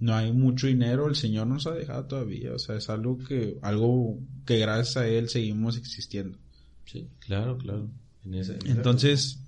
[0.00, 3.58] no hay mucho dinero, el Señor nos ha dejado todavía, o sea, es algo que
[3.62, 6.38] algo que gracias a él seguimos existiendo.
[6.84, 7.88] Sí, claro, claro.
[8.24, 9.40] En en Entonces,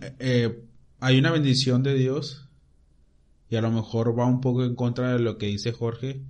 [0.00, 0.64] eh, eh,
[1.00, 2.48] hay una bendición de Dios
[3.48, 6.22] y a lo mejor va un poco en contra de lo que dice Jorge,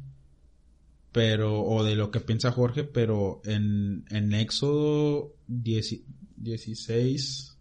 [1.13, 6.01] pero, o de lo que piensa Jorge, pero en, en Éxodo 10
[6.37, 7.56] 16,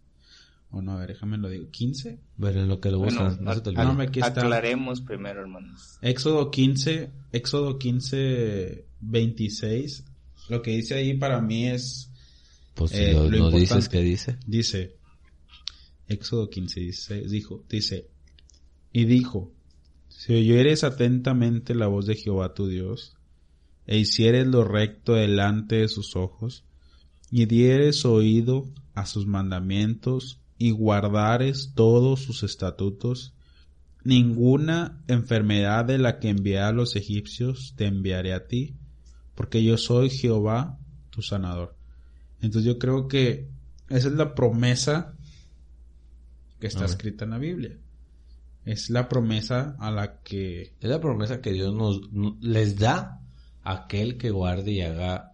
[0.70, 2.18] o no, a ver, déjame lo digo, 15.
[2.36, 3.82] Bueno, en lo que lo Bueno, buscas, no se te a- olvide.
[3.82, 4.40] Ah, no, aquí está.
[4.42, 5.98] Aclaremos primero, hermanos.
[6.02, 10.04] Éxodo 15, Éxodo 15, 26.
[10.48, 12.10] Lo que dice ahí para mí es,
[12.74, 13.88] Pues si eh, lo- lo nos dices importante.
[13.98, 14.36] que dice.
[14.46, 14.96] Dice,
[16.08, 18.08] Éxodo 15, dice, dijo, dice,
[18.92, 19.52] y dijo,
[20.08, 23.16] si oyeres atentamente la voz de Jehová tu Dios,
[23.86, 26.64] e hicieres lo recto delante de sus ojos,
[27.30, 33.34] y dieres oído a sus mandamientos, y guardares todos sus estatutos,
[34.04, 38.76] ninguna enfermedad de la que envié a los egipcios te enviaré a ti,
[39.34, 40.78] porque yo soy Jehová
[41.10, 41.76] tu sanador.
[42.40, 43.48] Entonces yo creo que
[43.88, 45.14] esa es la promesa
[46.58, 47.78] que está escrita en la Biblia.
[48.64, 52.00] Es la promesa a la que Es la promesa que Dios nos
[52.40, 53.20] les da
[53.62, 55.25] a aquel que guarde y haga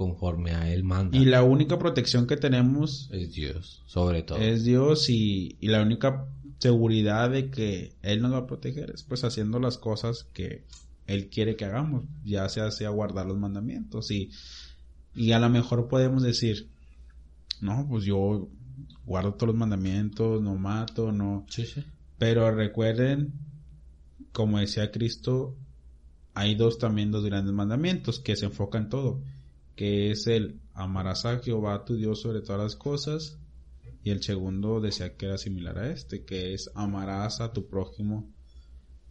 [0.00, 1.18] conforme a él manda.
[1.18, 4.38] y la única protección que tenemos Es Dios, sobre todo.
[4.38, 6.24] es Dios y, y la única
[6.58, 10.64] seguridad de que Él nos va a proteger es pues haciendo las cosas que
[11.06, 14.30] Él quiere que hagamos, ya sea, sea guardar los mandamientos y,
[15.14, 16.70] y a lo mejor podemos decir,
[17.60, 18.48] no, pues yo
[19.04, 21.84] guardo todos los mandamientos, no mato, no, Sí, sí.
[22.16, 23.34] pero recuerden,
[24.32, 25.56] como decía Cristo,
[26.32, 29.20] hay dos también dos grandes mandamientos que se enfocan en todo,
[29.80, 33.38] que es el amarás a Jehová tu Dios sobre todas las cosas
[34.04, 38.30] y el segundo decía que era similar a este, que es amarás a tu prójimo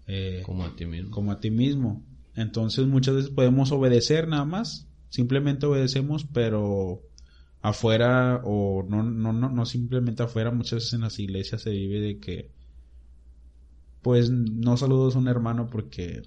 [0.05, 1.09] eh, Como a ti mismo.
[1.09, 2.05] como a ti mismo.
[2.35, 7.01] Entonces muchas veces podemos obedecer nada más, simplemente obedecemos, pero
[7.63, 11.99] afuera o no, no, no, no simplemente afuera, muchas veces en las iglesias se vive
[11.99, 12.51] de que
[14.03, 16.21] pues no saludas a un hermano porque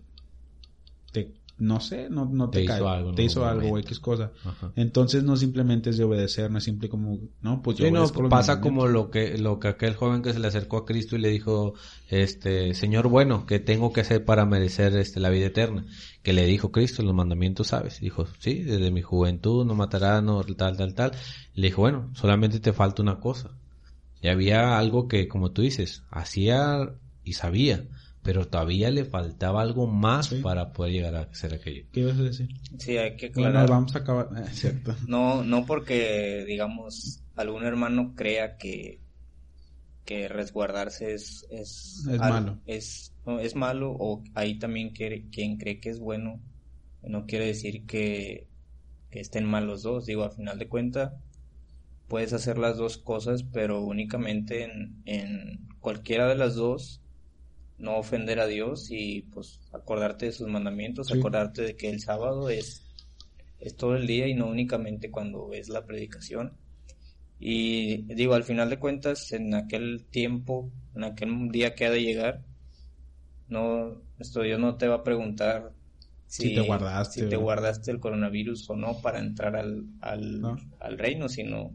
[1.13, 3.79] te, no sé, no, no te, Te hizo cae, algo en te hizo algo o.
[3.79, 4.33] X cosa.
[4.45, 4.73] Ajá.
[4.75, 8.09] Entonces no simplemente es de obedecer, no es simple como, no, pues yo Sí, no,
[8.29, 11.21] pasa como lo que, lo que aquel joven que se le acercó a Cristo y
[11.21, 11.75] le dijo,
[12.09, 15.85] este, Señor bueno, ¿qué tengo que hacer para merecer este, la vida eterna?
[16.23, 18.01] Que le dijo Cristo, los mandamientos sabes.
[18.01, 21.13] Dijo, sí, desde mi juventud no matarás, no tal, tal, tal.
[21.55, 23.51] Le dijo, bueno, solamente te falta una cosa.
[24.21, 26.93] Y había algo que, como tú dices, hacía
[27.25, 27.85] y sabía,
[28.23, 30.37] pero todavía le faltaba algo más Sí.
[30.43, 31.87] para poder llegar a ser aquello.
[31.93, 32.49] ¿Qué ibas a decir?
[32.79, 33.69] Sí, hay que Bueno, aclarar.
[33.71, 34.95] vamos a acabar, eh, cierto.
[35.09, 39.01] No, no porque, digamos, algún hermano crea que,
[40.05, 41.47] que resguardarse es...
[41.51, 42.59] Es, Es al- malo.
[42.67, 46.41] Es, no, es malo o ahí también quiere, quien cree que es bueno,
[47.03, 48.47] no quiere decir que,
[49.11, 50.07] que estén mal los dos.
[50.07, 51.13] Digo, a final de cuentas,
[52.09, 57.02] puedes hacer las dos cosas, pero únicamente en, en cualquiera de las dos
[57.83, 62.49] no ofender a Dios y pues acordarte de sus mandamientos, acordarte de que el sábado
[62.49, 62.87] es,
[63.59, 66.53] es todo el día y no únicamente cuando ves la predicación.
[67.41, 72.03] Y digo, al final de cuentas, en aquel tiempo, en aquel día que ha de
[72.03, 72.45] llegar,
[73.49, 75.73] no, esto Dios no te va a preguntar
[76.29, 81.29] si, te guardaste, si te guardaste el coronavirus o no para entrar al, al, reino,
[81.29, 81.73] sino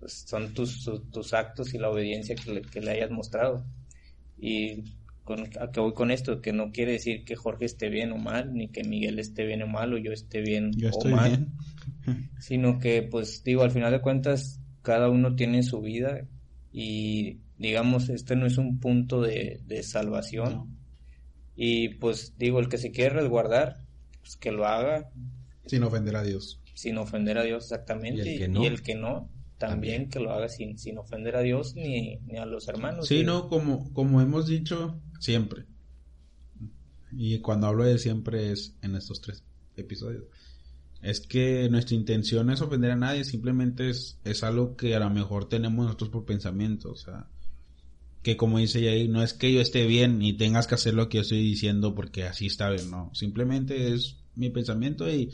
[0.00, 3.64] pues, son tus, tus, actos y la obediencia que le, que le hayas mostrado.
[4.36, 4.82] Y
[5.28, 8.16] con, a que voy con esto, que no quiere decir que Jorge esté bien o
[8.16, 11.48] mal, ni que Miguel esté bien o mal, o yo esté bien o mal,
[12.40, 16.26] sino que, pues digo, al final de cuentas, cada uno tiene su vida
[16.72, 20.78] y, digamos, este no es un punto de, salvación.
[21.54, 23.84] Y pues digo, el que se quiere resguardar,
[24.22, 25.10] pues que lo haga.
[25.66, 26.58] Sin ofender a Dios.
[26.72, 28.34] Sin ofender a Dios, exactamente.
[28.34, 32.46] Y el que no, también, que lo haga sin, sin ofender a Dios ni, a
[32.46, 33.08] los hermanos.
[33.08, 35.66] Sí, no, como, como hemos dicho, siempre.
[37.12, 39.42] Y cuando hablo de siempre es en estos tres
[39.76, 40.24] episodios.
[41.00, 44.98] Es que nuestra intención no es ofender a nadie, simplemente es, es algo que a
[44.98, 46.90] lo mejor tenemos nosotros por pensamiento.
[46.90, 47.28] O sea,
[48.22, 51.08] que como dice ahí, no es que yo esté bien y tengas que hacer lo
[51.08, 53.10] que yo estoy diciendo porque así está bien, no.
[53.14, 55.30] Simplemente es mi pensamiento y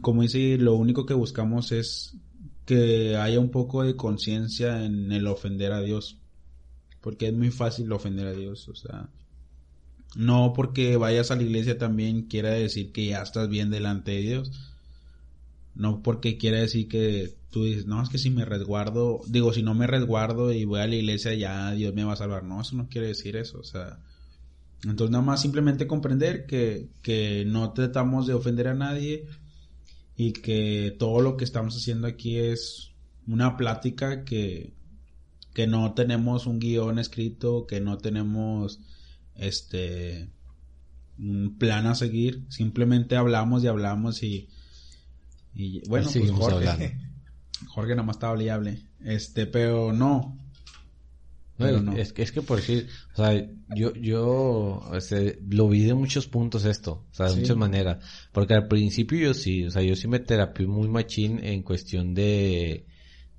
[0.00, 2.16] como dice, lo único que buscamos es
[2.64, 6.18] que haya un poco de conciencia en el ofender a Dios.
[7.00, 9.08] Porque es muy fácil ofender a Dios, o sea,
[10.16, 14.20] no porque vayas a la iglesia también quiera decir que ya estás bien delante de
[14.20, 14.50] Dios.
[15.74, 19.62] No porque quiera decir que tú dices, no, es que si me resguardo, digo, si
[19.62, 22.44] no me resguardo y voy a la iglesia ya Dios me va a salvar.
[22.44, 23.98] No, eso no quiere decir eso, o sea.
[24.82, 29.26] Entonces nada más simplemente comprender que, que no tratamos de ofender a nadie,
[30.22, 32.90] y que todo lo que estamos haciendo aquí es
[33.26, 34.74] una plática que,
[35.54, 38.80] que no tenemos un guion escrito, que no tenemos
[39.34, 40.30] este
[41.18, 44.48] un plan a seguir, simplemente hablamos y hablamos y,
[45.54, 46.98] y bueno, pues Jorge,
[47.68, 50.40] Jorge nada más estaba hable este, pero no,
[51.96, 56.26] es, que, es que por decir, o sea, yo, yo este, lo vi de muchos
[56.26, 58.04] puntos esto, o sea, de muchas maneras.
[58.32, 62.14] Porque al principio yo sí, o sea, yo sí me terapié muy machín en cuestión
[62.14, 62.86] de,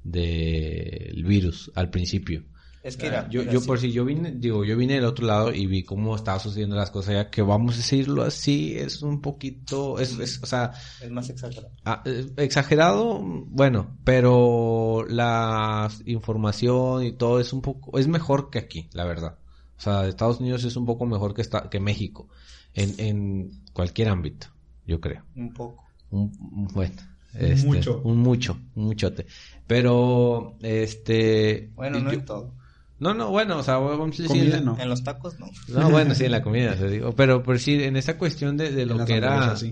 [0.04, 2.44] de el virus, al principio.
[2.84, 5.54] Es que era, yo, yo por si yo vine, digo, yo vine del otro lado
[5.54, 9.22] y vi cómo estaba sucediendo las cosas ya que vamos a decirlo así, es un
[9.22, 10.72] poquito, es, es o sea...
[11.00, 11.70] Es más exagerado.
[11.86, 18.58] Ah, eh, exagerado, bueno, pero la información y todo es un poco, es mejor que
[18.58, 19.38] aquí, la verdad.
[19.78, 22.30] O sea, Estados Unidos es un poco mejor que, está, que México,
[22.74, 24.48] en, en cualquier ámbito,
[24.88, 25.24] yo creo.
[25.36, 25.86] Un poco.
[26.10, 26.96] Un, bueno.
[27.34, 28.02] Este, mucho.
[28.04, 29.26] Un mucho, un muchote.
[29.68, 31.70] Pero, este...
[31.76, 32.54] Bueno, no es todo.
[33.00, 34.54] No, no, bueno, o sea, vamos a decir...
[34.54, 35.48] En los tacos no.
[35.70, 37.14] No, bueno, sí, en la comida, se digo.
[37.14, 39.56] Pero por decir, en esa cuestión de, de lo que era...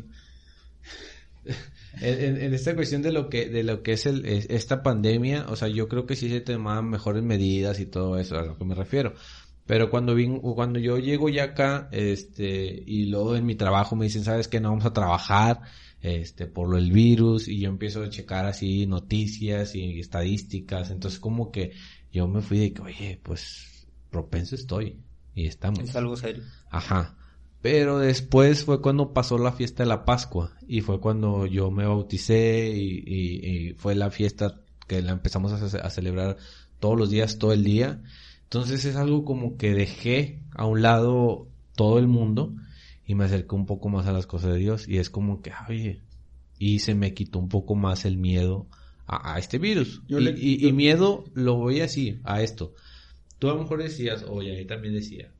[2.01, 5.57] En, en, esta cuestión de lo que de lo que es el, esta pandemia, o
[5.57, 8.64] sea, yo creo que sí se tomaban mejores medidas y todo eso, a lo que
[8.64, 9.16] me refiero.
[9.66, 14.05] Pero cuando vin, cuando yo llego ya acá, este, y luego en mi trabajo me
[14.05, 14.60] dicen, ¿sabes qué?
[14.60, 15.62] No vamos a trabajar,
[16.02, 21.20] este, por lo del virus, y yo empiezo a checar así noticias y estadísticas, entonces
[21.20, 21.74] como que
[22.12, 24.97] yo me fui de que, oye, pues propenso estoy.
[25.36, 25.80] Y estamos.
[25.80, 26.43] Es algo serio.
[26.70, 27.16] Ajá.
[27.62, 31.86] Pero después fue cuando pasó la fiesta de la Pascua y fue cuando yo me
[31.86, 36.38] bauticé y, y, fue la fiesta que la empezamos a, a, celebrar
[36.80, 38.02] todos los días, todo el día.
[38.43, 42.54] Entonces es algo como que dejé a un lado todo el mundo
[43.10, 45.51] y me acerqué un poco más a las cosas de Dios y es como que,
[45.68, 45.99] oye,
[46.60, 48.68] y se me quitó un poco más el miedo
[49.07, 50.03] a, este virus.
[50.07, 52.76] y, miedo lo voy así, a esto.
[53.39, 55.32] Tú a lo mejor decías, oye, ahí también decía,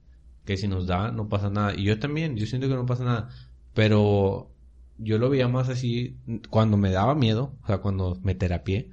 [0.46, 1.76] que si nos da, no pasa nada.
[1.76, 3.30] Y yo también, yo siento que no pasa nada.
[3.76, 4.50] Pero
[4.98, 6.18] yo lo veía más así
[6.50, 8.90] cuando me daba miedo, o sea, cuando me terapié,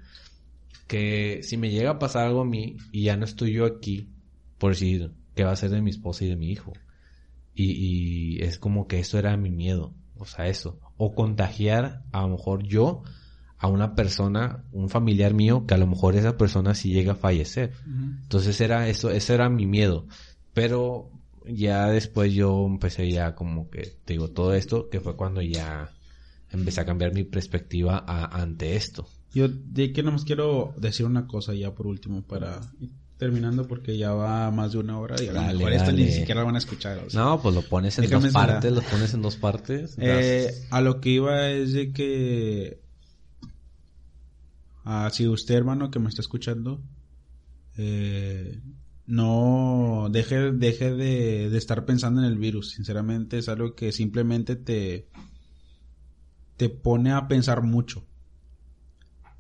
[0.87, 4.11] que si me llega a pasar algo a mí y ya no estoy yo aquí,
[4.59, 6.75] por decir, ¿qué va a ser de mi esposa y de mi hijo?
[7.57, 10.79] Y, y es como que eso era mi miedo, o sea, eso.
[10.97, 13.03] O contagiar a lo mejor yo
[13.59, 17.17] a una persona, un familiar mío, que a lo mejor esa persona sí llega a
[17.17, 17.73] fallecer.
[18.23, 20.07] Entonces era eso, ese era mi miedo.
[20.53, 21.11] Pero
[21.47, 25.91] ya después yo empecé ya como que, te digo, todo esto, que fue cuando ya
[26.51, 29.09] empecé a cambiar mi perspectiva ante esto.
[29.33, 32.61] Yo de que más quiero decir una cosa ya por último para
[33.19, 36.43] terminando porque ya va más de una hora y a lo mejor esto ni siquiera
[36.45, 37.03] van a escuchar.
[37.15, 39.97] no, pues lo pones en dos partes, lo pones en dos partes.
[39.99, 42.87] Eh, a lo que iba es de que
[44.89, 46.81] Ah, si usted, hermano, que me está escuchando,
[47.77, 48.61] eh,
[49.05, 52.71] no deje, deje de, de estar pensando en el virus.
[52.71, 55.09] Sinceramente es algo que simplemente te,
[56.57, 58.05] te pone a pensar mucho.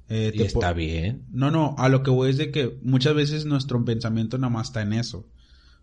[0.08, 1.24] Eh, Y está bien.
[1.30, 4.68] No, no, a lo que voy es de que muchas veces nuestro pensamiento nada más
[4.68, 5.26] está en eso.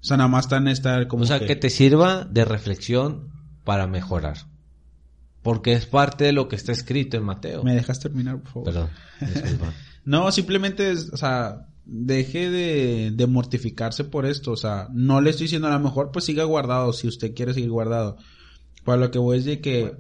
[0.02, 1.56] O sea, nada más está en estar como o sea, que...
[1.56, 3.30] te sirva de reflexión
[3.64, 4.38] para mejorar.
[5.42, 7.64] Porque es parte de lo que está escrito en Mateo.
[7.64, 8.66] ¿Me dejas terminar, por favor?
[8.66, 8.90] Perdón.
[10.06, 14.52] No, simplemente es, o sea, deje de, de mortificarse por esto.
[14.52, 17.54] O sea, no le estoy diciendo a lo mejor, pues siga guardado si usted quiere
[17.54, 18.18] seguir guardado.
[18.84, 19.96] Para lo que voy es de que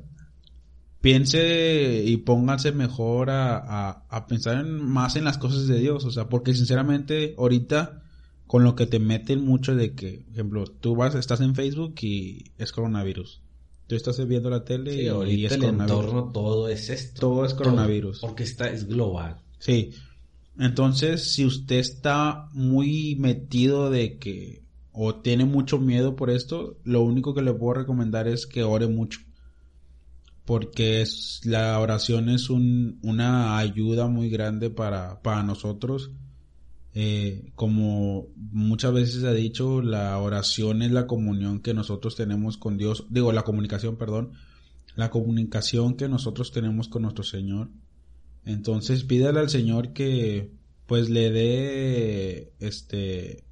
[1.04, 6.06] piense y póngase mejor a, a, a pensar en- más en las cosas de Dios.
[6.06, 8.02] O sea, porque sinceramente, ahorita,
[8.48, 11.96] con lo que te meten mucho de que, por ejemplo, tú vas, estás en Facebook
[12.02, 13.42] y es coronavirus.
[13.88, 16.00] Tú estás viendo la tele Sí, y, y ahorita es el coronavirus.
[16.06, 17.20] entorno todo es esto.
[17.20, 18.20] Todo es coronavirus.
[18.22, 19.42] porque está, es global.
[19.60, 19.92] Sí.
[20.58, 27.02] Entonces, si usted está muy metido de que o tiene mucho miedo por esto, lo
[27.02, 29.20] único que le puedo recomendar es que ore mucho.
[30.46, 31.06] Porque
[31.44, 36.12] la oración es un, una ayuda muy grande para, nosotros.
[36.96, 42.78] Eh, como muchas veces ha dicho, la oración es la comunión que nosotros tenemos con
[42.78, 43.06] Dios.
[43.10, 44.34] Digo, la comunicación, perdón.
[44.96, 47.70] La comunicación que nosotros tenemos con nuestro Señor.
[48.46, 50.52] Entonces pídale al Señor que
[50.86, 53.46] pues le dé este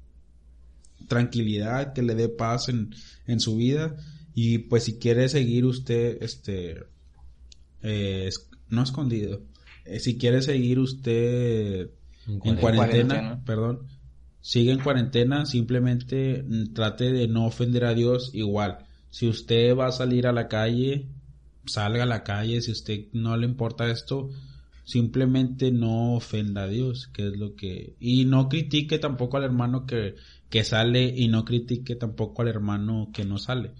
[1.08, 2.94] tranquilidad, que le dé paz en,
[3.26, 3.96] en su vida
[4.34, 6.84] y pues si quiere seguir usted este
[7.82, 9.42] eh, es- no escondido,
[9.84, 11.90] eh, si quiere seguir usted
[12.26, 13.42] en cuarentena, Cuarentena.
[13.44, 13.80] perdón,
[14.40, 18.78] sigue en cuarentena, simplemente trate de no ofender a Dios igual.
[19.10, 21.08] Si usted va a salir a la calle,
[21.66, 24.30] salga a la calle, si usted no le importa esto,
[24.84, 27.94] simplemente no ofenda a Dios, que es lo que...
[28.00, 30.14] Y no critique tampoco al hermano que,
[30.48, 33.72] que sale y no critique tampoco al hermano que no sale,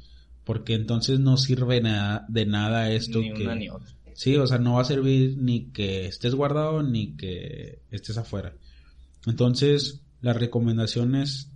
[0.45, 3.45] porque entonces no sirve nada, de nada esto Ni que...
[3.45, 3.89] una ni otra.
[4.15, 8.55] Sí, o sea, no va a servir ni que estés guardado ni que estés afuera.
[9.27, 11.51] Entonces, las recomendaciones,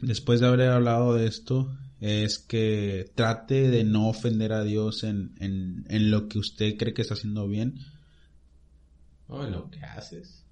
[0.00, 5.34] después de haber hablado de esto, es que trate de no ofender a Dios en,
[5.38, 7.78] en, en lo que usted cree que está haciendo bien.
[9.28, 10.44] No, lo que haces.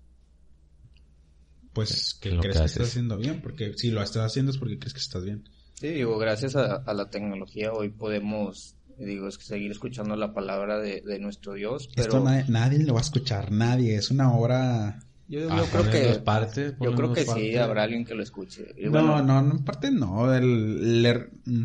[1.72, 4.52] Pues que En lo crees que que, estás haciendo bien, porque si lo estás haciendo
[4.52, 5.48] es porque crees que estás bien.
[5.80, 10.34] Sí, digo, gracias a, a la tecnología hoy podemos, digo, es que seguir escuchando la
[10.34, 14.10] palabra de, de nuestro Dios, pero Esto nadie, nadie lo va a escuchar, nadie, es
[14.10, 15.00] una obra...
[15.26, 18.66] yo, yo Ah, creo que partes, yo creo que sí habrá alguien que lo escuche.
[18.76, 21.64] Y No, bueno, no, no, en parte no, el, leer- mm,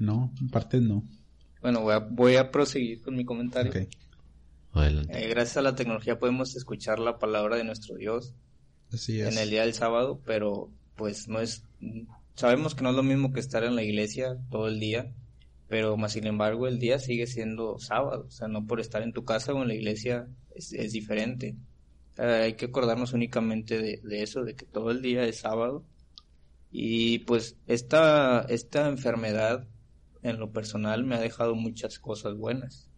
[0.00, 1.02] no, en parte no.
[1.62, 3.70] bueno, voy a, voy a proseguir con mi comentario.
[3.72, 3.88] Ok.
[4.74, 5.24] Adelante.
[5.24, 8.34] Eh, gracias a la tecnología podemos escuchar la palabra de nuestro Dios
[8.92, 9.32] Así es.
[9.32, 11.62] en el día del sábado, pero pues no es,
[12.34, 15.12] sabemos que no es lo mismo que estar en la iglesia todo el día,
[15.68, 19.12] pero más sin embargo el día sigue siendo sábado, o sea, no por estar en
[19.12, 21.56] tu casa o en la iglesia es, es diferente.
[22.16, 25.84] Hay que acordarnos únicamente de, de eso, de que todo el día es sábado.
[26.70, 29.66] Y pues esta, esta enfermedad
[30.22, 32.88] en lo personal me ha dejado muchas cosas buenas.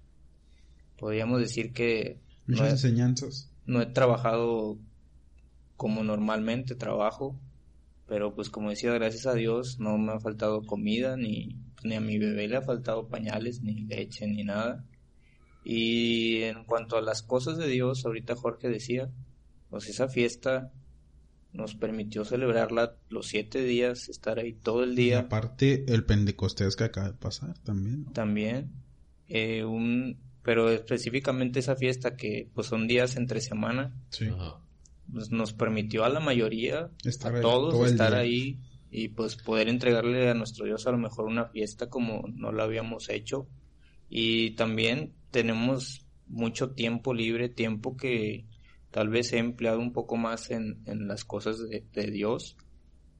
[0.99, 3.51] Podríamos decir que no Muchas enseñanzas.
[3.67, 4.79] no he trabajado
[5.77, 7.39] como normalmente trabajo,
[8.07, 12.01] pero pues como decía, gracias a Dios no me ha faltado comida, ni, ni a
[12.01, 14.85] mi bebé le ha faltado pañales, ni leche, ni nada.
[15.65, 19.11] Y en cuanto a las cosas de Dios, ahorita Jorge decía,
[19.69, 20.73] pues esa fiesta
[21.53, 26.77] nos permitió celebrarla los siete días, estar ahí todo el Y día aparte, el Pentecostés
[26.77, 28.05] que acaba de pasar también.
[28.05, 28.13] ¿no?
[28.13, 28.71] también.
[29.29, 34.27] Eh, un, pero específicamente esa fiesta que pues son días entre semana, Sí.
[34.27, 34.61] Ajá.
[35.13, 38.21] Pues, nos permitió a la mayoría, Estar a todos, todo estar día.
[38.21, 38.59] ahí
[38.91, 42.65] y pues poder entregarle a nuestro Dios a lo mejor una fiesta como no la
[42.65, 43.49] habíamos hecho.
[44.09, 48.47] Y también tenemos mucho tiempo libre, tiempo que
[48.91, 52.57] tal vez he empleado un poco más en, en las cosas de, de Dios.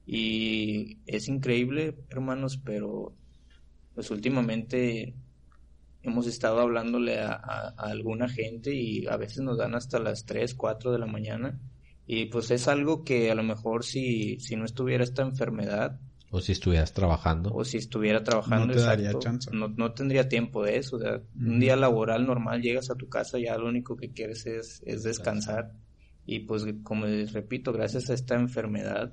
[0.07, 3.15] Y es increíble, hermanos, pero
[3.95, 5.15] pues últimamente
[6.03, 10.25] hemos estado hablándole a, a- a alguna gente y a veces nos dan hasta las
[10.25, 11.59] 3, 4 de la mañana.
[12.07, 15.99] Y pues es algo que a lo mejor si, si no estuviera esta enfermedad
[16.31, 17.53] O si estuvieras trabajando.
[17.53, 19.51] o si estuviera trabajando, No te daría exacto, chance.
[19.53, 20.97] no, no tendría tiempo de eso.
[20.97, 24.47] o sea, Un día laboral normal llegas a tu casa, ya lo único que quieres
[24.47, 25.73] es, es descansar.
[26.25, 29.13] Y pues como les repito, gracias a esta enfermedad,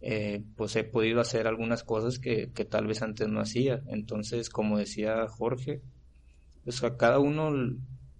[0.00, 3.82] eh, pues he podido hacer algunas cosas que, que tal vez antes no hacía.
[3.88, 5.80] Entonces, como decía Jorge,
[6.64, 7.50] pues a cada uno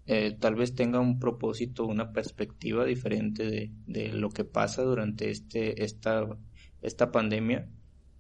[0.07, 5.31] eh, tal vez tenga un propósito, una perspectiva diferente de, de lo que pasa durante
[5.31, 6.27] este, esta
[6.85, 7.67] esta pandemia,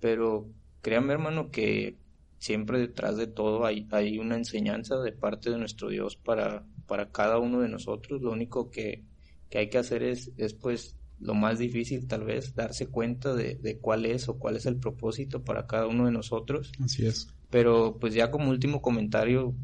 [0.01, 0.49] pero
[0.81, 1.99] créanme hermano que
[2.39, 7.11] siempre detrás de todo hay, hay una enseñanza de parte de nuestro Dios para, para
[7.13, 8.23] cada uno de nosotros.
[8.23, 9.05] Lo único que,
[9.51, 13.57] que hay que hacer es, es pues lo más difícil tal vez darse cuenta de,
[13.57, 16.73] de, cuál es o cuál es el propósito para cada uno de nosotros.
[16.83, 17.29] Así es.
[17.51, 19.55] Pero pues ya como último comentario,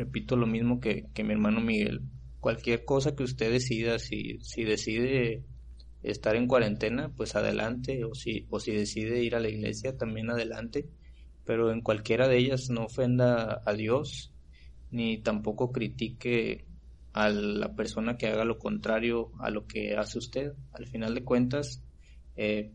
[0.00, 2.00] repito lo mismo que, que mi hermano Miguel.
[2.40, 5.44] Cualquier cosa que usted decida, si, si decide
[6.02, 10.30] estar en cuarentena, pues adelante, o si, o si decide ir a la iglesia, también
[10.30, 10.88] adelante,
[11.44, 14.32] pero en cualquiera de ellas no ofenda a Dios,
[14.90, 16.64] ni tampoco critique
[17.12, 20.52] a la persona que haga lo contrario a lo que hace usted.
[20.72, 21.82] Al final de cuentas,
[22.36, 22.70] eh,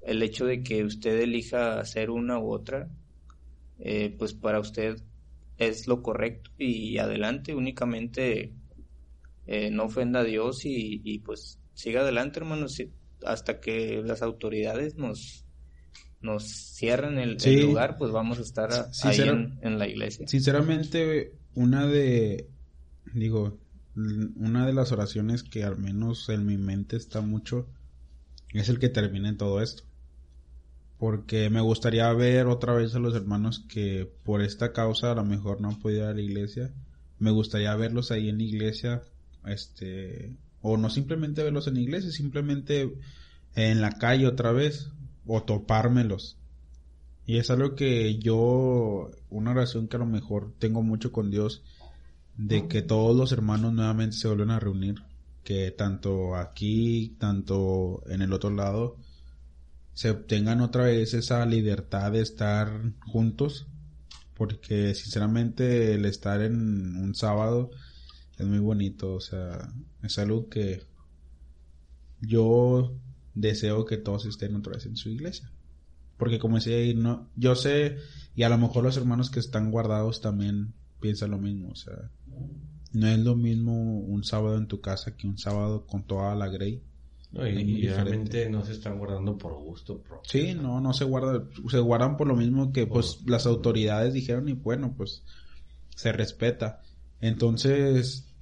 [0.00, 2.88] el hecho de que usted elija hacer una u otra,
[3.78, 5.02] eh, pues para usted
[5.58, 8.52] es lo correcto y adelante únicamente
[9.46, 12.82] eh, no ofenda a Dios y, y, pues siga adelante hermanos
[13.24, 15.44] hasta que las autoridades nos
[16.20, 16.44] nos
[16.74, 17.50] cierren el, Sí.
[17.50, 22.48] el lugar pues vamos a estar a- ahí en, en la iglesia Sinceramente, una de,
[23.14, 23.58] digo,
[23.94, 27.68] una de las oraciones que al menos en mi mente está mucho
[28.54, 29.82] es el que termine todo esto.
[30.98, 35.24] Porque me gustaría ver otra vez a los hermanos que por esta causa a lo
[35.24, 36.72] mejor no han podido ir a la iglesia.
[37.18, 39.02] Me gustaría verlos ahí en la iglesia,
[39.46, 42.94] este, o no simplemente verlos en la iglesia, simplemente
[43.54, 44.90] en la calle otra vez,
[45.26, 46.36] o topármelos.
[47.26, 51.62] Y es algo que yo, una oración que a lo mejor tengo mucho con Dios,
[52.36, 54.96] de que todos los hermanos nuevamente se vuelven a reunir,
[55.42, 58.96] que tanto aquí, tanto en el otro lado,
[59.94, 63.66] se obtengan otra vez esa libertad de estar juntos,
[64.34, 67.70] porque sinceramente el estar en un sábado
[68.36, 69.72] es muy bonito, o sea,
[70.02, 70.82] es algo que
[72.20, 72.96] yo
[73.34, 75.50] deseo que todos estén otra vez en su iglesia.
[76.16, 77.96] Porque como decía no, yo sé,
[78.34, 82.10] y a lo mejor los hermanos que están guardados también piensan lo mismo, o sea,
[82.92, 86.48] no es lo mismo un sábado en tu casa que un sábado con toda la
[86.48, 86.82] grey.
[87.34, 90.30] No, y, realmente no se están guardando por gusto propio.
[90.30, 94.48] Sí, no, no se guarda, se guardan por lo mismo que pues las autoridades dijeron
[94.48, 95.24] y bueno, pues
[95.96, 96.80] se respeta.
[97.20, 98.32] Entonces,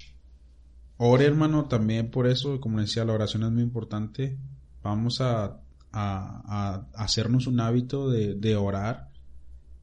[0.98, 4.36] ore hermano también por eso, como decía, la oración es muy importante.
[4.82, 5.60] Vamos a,
[5.90, 9.08] a, a hacernos un hábito de, de orar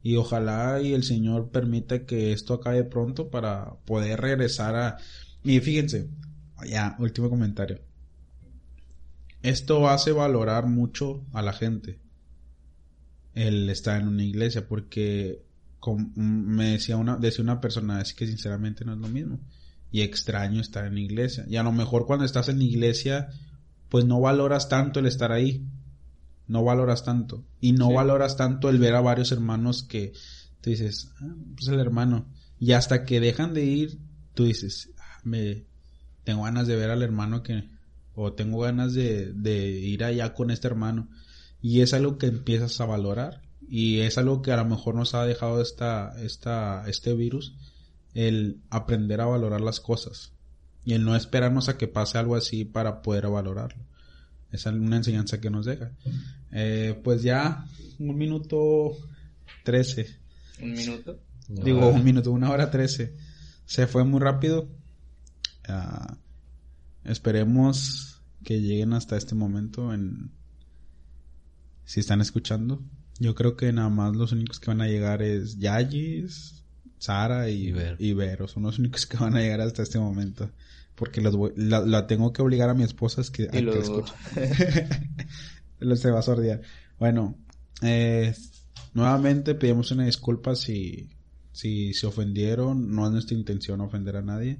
[0.03, 4.97] y ojalá y el Señor permita que esto acabe pronto para poder regresar a...
[5.43, 6.09] Y fíjense,
[6.67, 7.88] ya, último comentario.
[9.41, 11.99] Esto hace valorar mucho a la gente
[13.33, 15.43] el estar en una iglesia porque
[15.79, 19.39] com- me decía una decía una persona es que sinceramente no es lo mismo
[19.91, 23.29] y extraño estar en la iglesia y a lo mejor cuando estás en la iglesia
[23.87, 25.63] pues no valoras tanto el estar ahí
[26.47, 27.93] no valoras tanto y no Sí.
[27.93, 30.11] valoras tanto el ver a varios hermanos que
[30.61, 32.27] tú dices ah, pues el hermano
[32.59, 33.99] y hasta que dejan de ir
[34.33, 35.65] tú dices "Ah, me
[36.23, 37.69] tengo ganas de ver al hermano que
[38.21, 41.07] o tengo ganas de, de ir allá con este hermano
[41.61, 45.15] y es algo que empiezas a valorar y es algo que a lo mejor nos
[45.15, 47.55] ha dejado esta, esta, este virus
[48.13, 50.33] el aprender a valorar las cosas
[50.83, 53.83] y el no esperarnos a que pase algo así para poder valorarlo.
[54.51, 55.91] Es una enseñanza que nos deja.
[56.51, 57.65] Eh, pues ya
[57.99, 58.97] un minuto
[59.63, 60.07] trece.
[60.61, 63.15] Un minuto digo un minuto una hora trece.
[63.65, 64.67] Se fue muy rápido.
[65.67, 66.17] Ah,
[67.03, 68.08] esperemos
[68.43, 70.31] que lleguen hasta este momento en
[71.85, 72.81] si están escuchando
[73.19, 76.63] yo creo que nada más los únicos que van a llegar es Yayis
[76.99, 77.95] Sara y, Y Vero.
[77.99, 80.49] y Vero son los únicos que van a llegar hasta este momento
[80.95, 83.51] porque los voy- la, la tengo que obligar a mi esposa es que, a y
[83.51, 84.13] que lo escuche.
[85.79, 86.61] Lo se va a sordear.
[86.99, 87.37] Bueno,
[87.81, 88.35] eh,
[88.93, 91.07] nuevamente pedimos una disculpa si,
[91.53, 92.93] si se ofendieron.
[92.93, 94.59] No es nuestra intención ofender a nadie.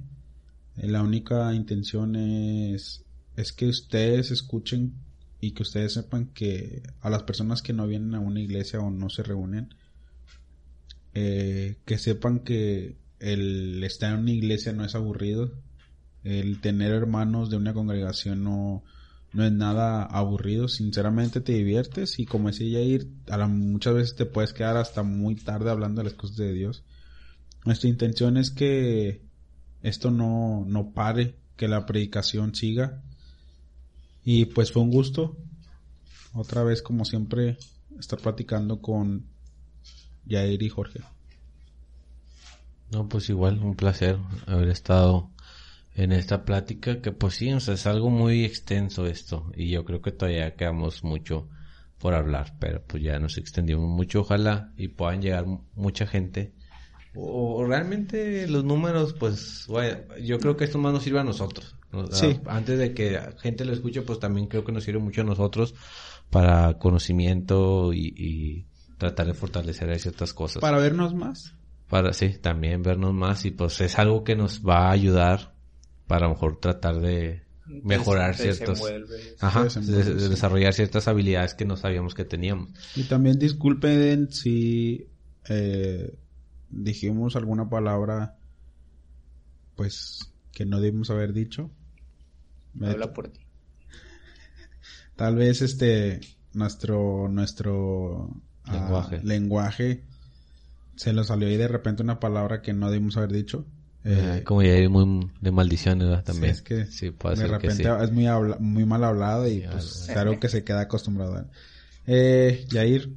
[0.78, 3.04] Eh, la única intención es,
[3.36, 4.94] es que ustedes escuchen
[5.40, 8.90] y que ustedes sepan que a las personas que no vienen a una iglesia o
[8.90, 9.74] no se reúnen,
[11.14, 15.52] eh, que sepan que el estar en una iglesia no es aburrido.
[16.24, 18.84] El tener hermanos de una congregación no,
[19.32, 24.16] no es nada aburrido, sinceramente te diviertes y como decía Jair, a la- muchas veces
[24.16, 26.84] te puedes quedar hasta muy tarde hablando de las cosas de Dios.
[27.64, 29.22] Nuestra intención es que
[29.82, 33.02] esto no, no pare, que la predicación siga.
[34.24, 35.36] Y pues fue un gusto,
[36.32, 37.56] otra vez como siempre,
[37.98, 39.26] estar platicando con
[40.28, 41.00] Jair y Jorge.
[42.90, 45.30] No, pues igual, un placer haber estado
[45.94, 49.84] en esta plática que pues sí, o sea, es algo muy extenso esto y yo
[49.84, 51.48] creo que todavía quedamos mucho
[51.98, 55.44] por hablar, pero pues ya nos extendimos mucho, ojalá y puedan llegar
[55.74, 56.54] mucha gente.
[57.14, 59.66] O, realmente los números, pues,
[60.22, 61.76] yo creo que esto más nos sirve a nosotros.
[62.12, 62.40] Sí.
[62.46, 65.74] Antes de que gente lo escuche, pues también creo que nos sirve mucho a nosotros
[66.30, 68.66] para conocimiento y,
[68.98, 70.60] tratar de fortalecer ciertas cosas.
[70.60, 71.54] Para vernos más.
[71.88, 75.54] Para, sí, también vernos más y pues es algo que nos va a ayudar
[76.06, 77.42] para a lo mejor tratar de
[77.82, 78.82] mejorar ciertos
[79.38, 85.06] ajá, de, desarrollar ciertas habilidades que no sabíamos que teníamos y también disculpen si
[85.48, 86.18] eh,
[86.68, 88.36] dijimos alguna palabra
[89.76, 91.70] pues que no debimos haber dicho
[92.80, 93.40] habla por ti
[95.16, 96.20] tal vez este
[96.52, 98.30] nuestro nuestro
[98.64, 100.04] ah, lenguaje lenguaje
[100.96, 103.66] se nos salió ahí de repente una palabra que no debimos haber dicho
[104.04, 106.54] eh, como ya hay muy de maldiciones también.
[106.54, 108.26] Sí, es que sí, puede de repente es muy,
[108.58, 111.46] muy mal hablado y pues claro que se queda acostumbrado.
[112.06, 113.14] Eh, Yair.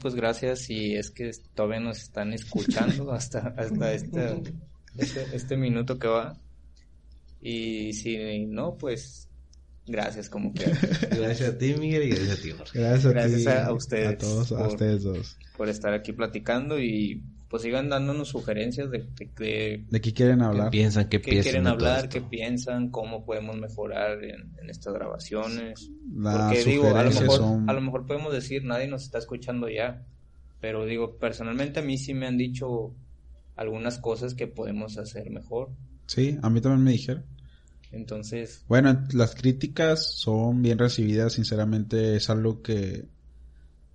[0.00, 4.42] pues gracias y es que todavía nos están escuchando hasta, hasta este,
[4.98, 6.36] este, este, minuto que va.
[7.40, 9.28] Y si no, pues
[9.86, 10.64] gracias como que
[11.10, 12.78] Gracias a ti, Miguel, y gracias a ti, Jorge.
[12.78, 14.06] Gracias, a, ustedes.
[14.06, 15.36] A todos, a ustedes dos.
[15.56, 20.66] Por estar aquí platicando y pues sigan dándonos sugerencias de, de, de, qué quieren hablar.
[20.66, 25.90] ¿Qué piensan, qué, quieren hablar, qué piensan, cómo podemos mejorar en, estas grabaciones.
[26.14, 30.06] Porque digo, a lo, mejor, a lo mejor podemos decir, nadie nos está escuchando ya,
[30.60, 32.94] pero digo, personalmente a mí sí me han dicho
[33.56, 35.70] algunas cosas que podemos hacer mejor.
[36.10, 37.24] Sí, a mí también me dijeron.
[37.92, 38.64] Entonces...
[38.66, 43.06] Bueno, las críticas son bien recibidas, sinceramente es algo que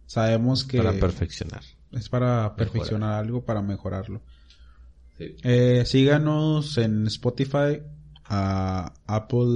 [0.05, 0.77] sabemos que...
[0.77, 1.61] Para perfeccionar
[1.91, 4.21] es para perfeccionar algo, para mejorarlo.
[5.19, 7.81] Eh, síganos en Spotify,
[8.23, 9.49] a Apple...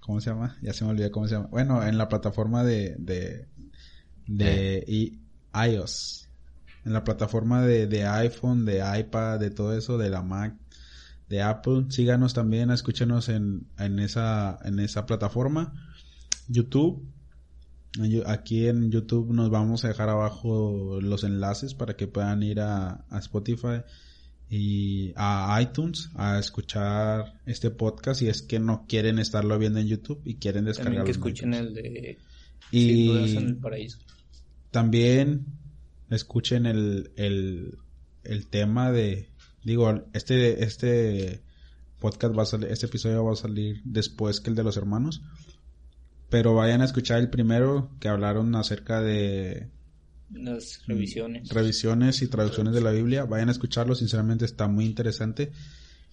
[0.00, 0.56] ¿Cómo se llama?
[0.62, 1.48] Ya se me olvidó cómo se llama.
[1.48, 3.46] Bueno, en la plataforma de, de,
[4.26, 5.12] de eh.
[5.68, 6.28] iOS.
[6.84, 10.56] En la plataforma de, de iPhone, de iPad, de todo eso, de la Mac,
[11.28, 11.86] de Apple.
[11.90, 15.72] Síganos también, escúchenos en, en, esa, en esa plataforma.
[16.48, 17.06] YouTube,
[18.26, 23.04] Aquí en YouTube nos vamos a dejar abajo los enlaces para que puedan ir a,
[23.18, 23.82] Spotify
[24.48, 29.88] y a iTunes a escuchar este podcast si es que no quieren estarlo viendo en
[29.88, 31.00] YouTube y quieren descargarlo.
[31.00, 32.18] También que escuchen el de
[32.70, 33.98] y en el paraíso.
[34.70, 35.44] También
[36.12, 37.78] escuchen el, el,
[38.24, 39.30] el tema de
[39.64, 41.42] digo este este
[41.98, 45.22] podcast va a salir este episodio va a salir después que el de los hermanos
[46.28, 49.68] pero vayan a escuchar el primero que hablaron acerca de
[50.32, 51.48] las revisiones.
[51.50, 53.24] Revisiones y traducciones de la Biblia.
[53.24, 55.52] Vayan a escucharlo, sinceramente está muy interesante.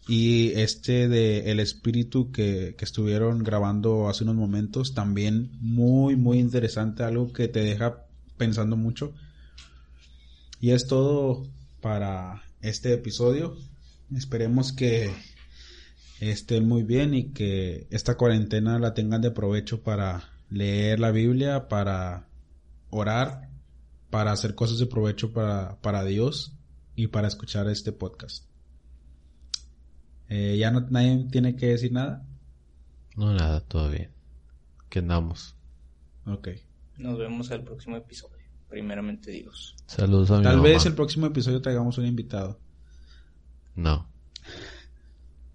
[0.07, 6.39] Y este de El Espíritu que, que estuvieron grabando hace unos momentos, también muy, muy
[6.39, 8.05] interesante, algo que te deja
[8.37, 9.13] pensando mucho.
[10.59, 11.45] Y es todo
[11.81, 13.55] para este episodio.
[14.15, 15.13] Esperemos que
[16.19, 21.69] estén muy bien y que esta cuarentena la tengan de provecho para leer la Biblia,
[21.69, 22.27] para
[22.89, 23.49] orar,
[24.09, 26.53] para hacer cosas de provecho para, para Dios
[26.95, 28.45] y para escuchar este podcast.
[30.27, 32.25] Eh, ¿Ya no, nadie tiene que decir nada?
[33.15, 34.11] No, nada, todo bien.
[34.89, 35.55] ¿Qué andamos?
[36.25, 36.49] Ok.
[36.97, 38.38] Nos vemos el próximo episodio.
[38.69, 39.75] Primeramente Dios.
[39.87, 42.59] Saludos a mi Tal vez el próximo episodio traigamos un invitado.
[43.75, 44.07] No.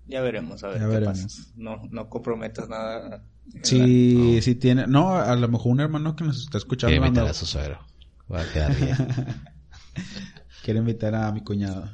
[0.07, 1.23] Ya veremos, a ver ya qué veremos.
[1.23, 1.53] pasa.
[1.57, 3.25] No, no comprometas nada.
[3.63, 6.91] Si, si tiene, no, a lo mejor un hermano que nos está escuchando.
[6.91, 7.79] Quiere invitar a su suegro.
[8.33, 8.97] Va a quedar bien.
[10.65, 11.91] Quiere invitar a mi cuñado.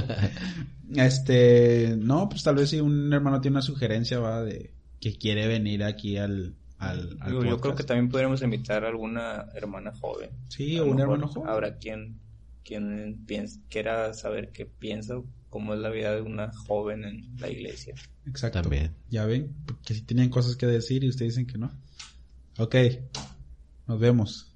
[0.94, 5.48] este, no, pues tal vez si un hermano tiene una sugerencia, va, de que quiere
[5.48, 10.30] venir aquí al, al, yo creo que también podríamos invitar a alguna hermana joven.
[10.48, 11.48] Sí, o un hermano joven.
[11.48, 12.18] Habrá quien,
[12.64, 13.24] quien
[13.68, 15.20] quiera saber qué piensa
[15.50, 17.94] cómo es la vida de una joven en la iglesia.
[18.26, 18.62] Exacto.
[18.62, 18.94] También.
[19.10, 19.54] Ya ven,
[19.84, 21.70] que si tienen cosas que decir y ustedes dicen que no.
[22.58, 22.76] Ok,
[23.86, 24.54] nos vemos.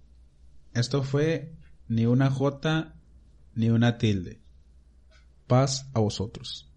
[0.72, 1.52] Esto fue
[1.88, 2.94] ni una J
[3.54, 4.40] ni una tilde.
[5.46, 6.70] Paz a vosotros.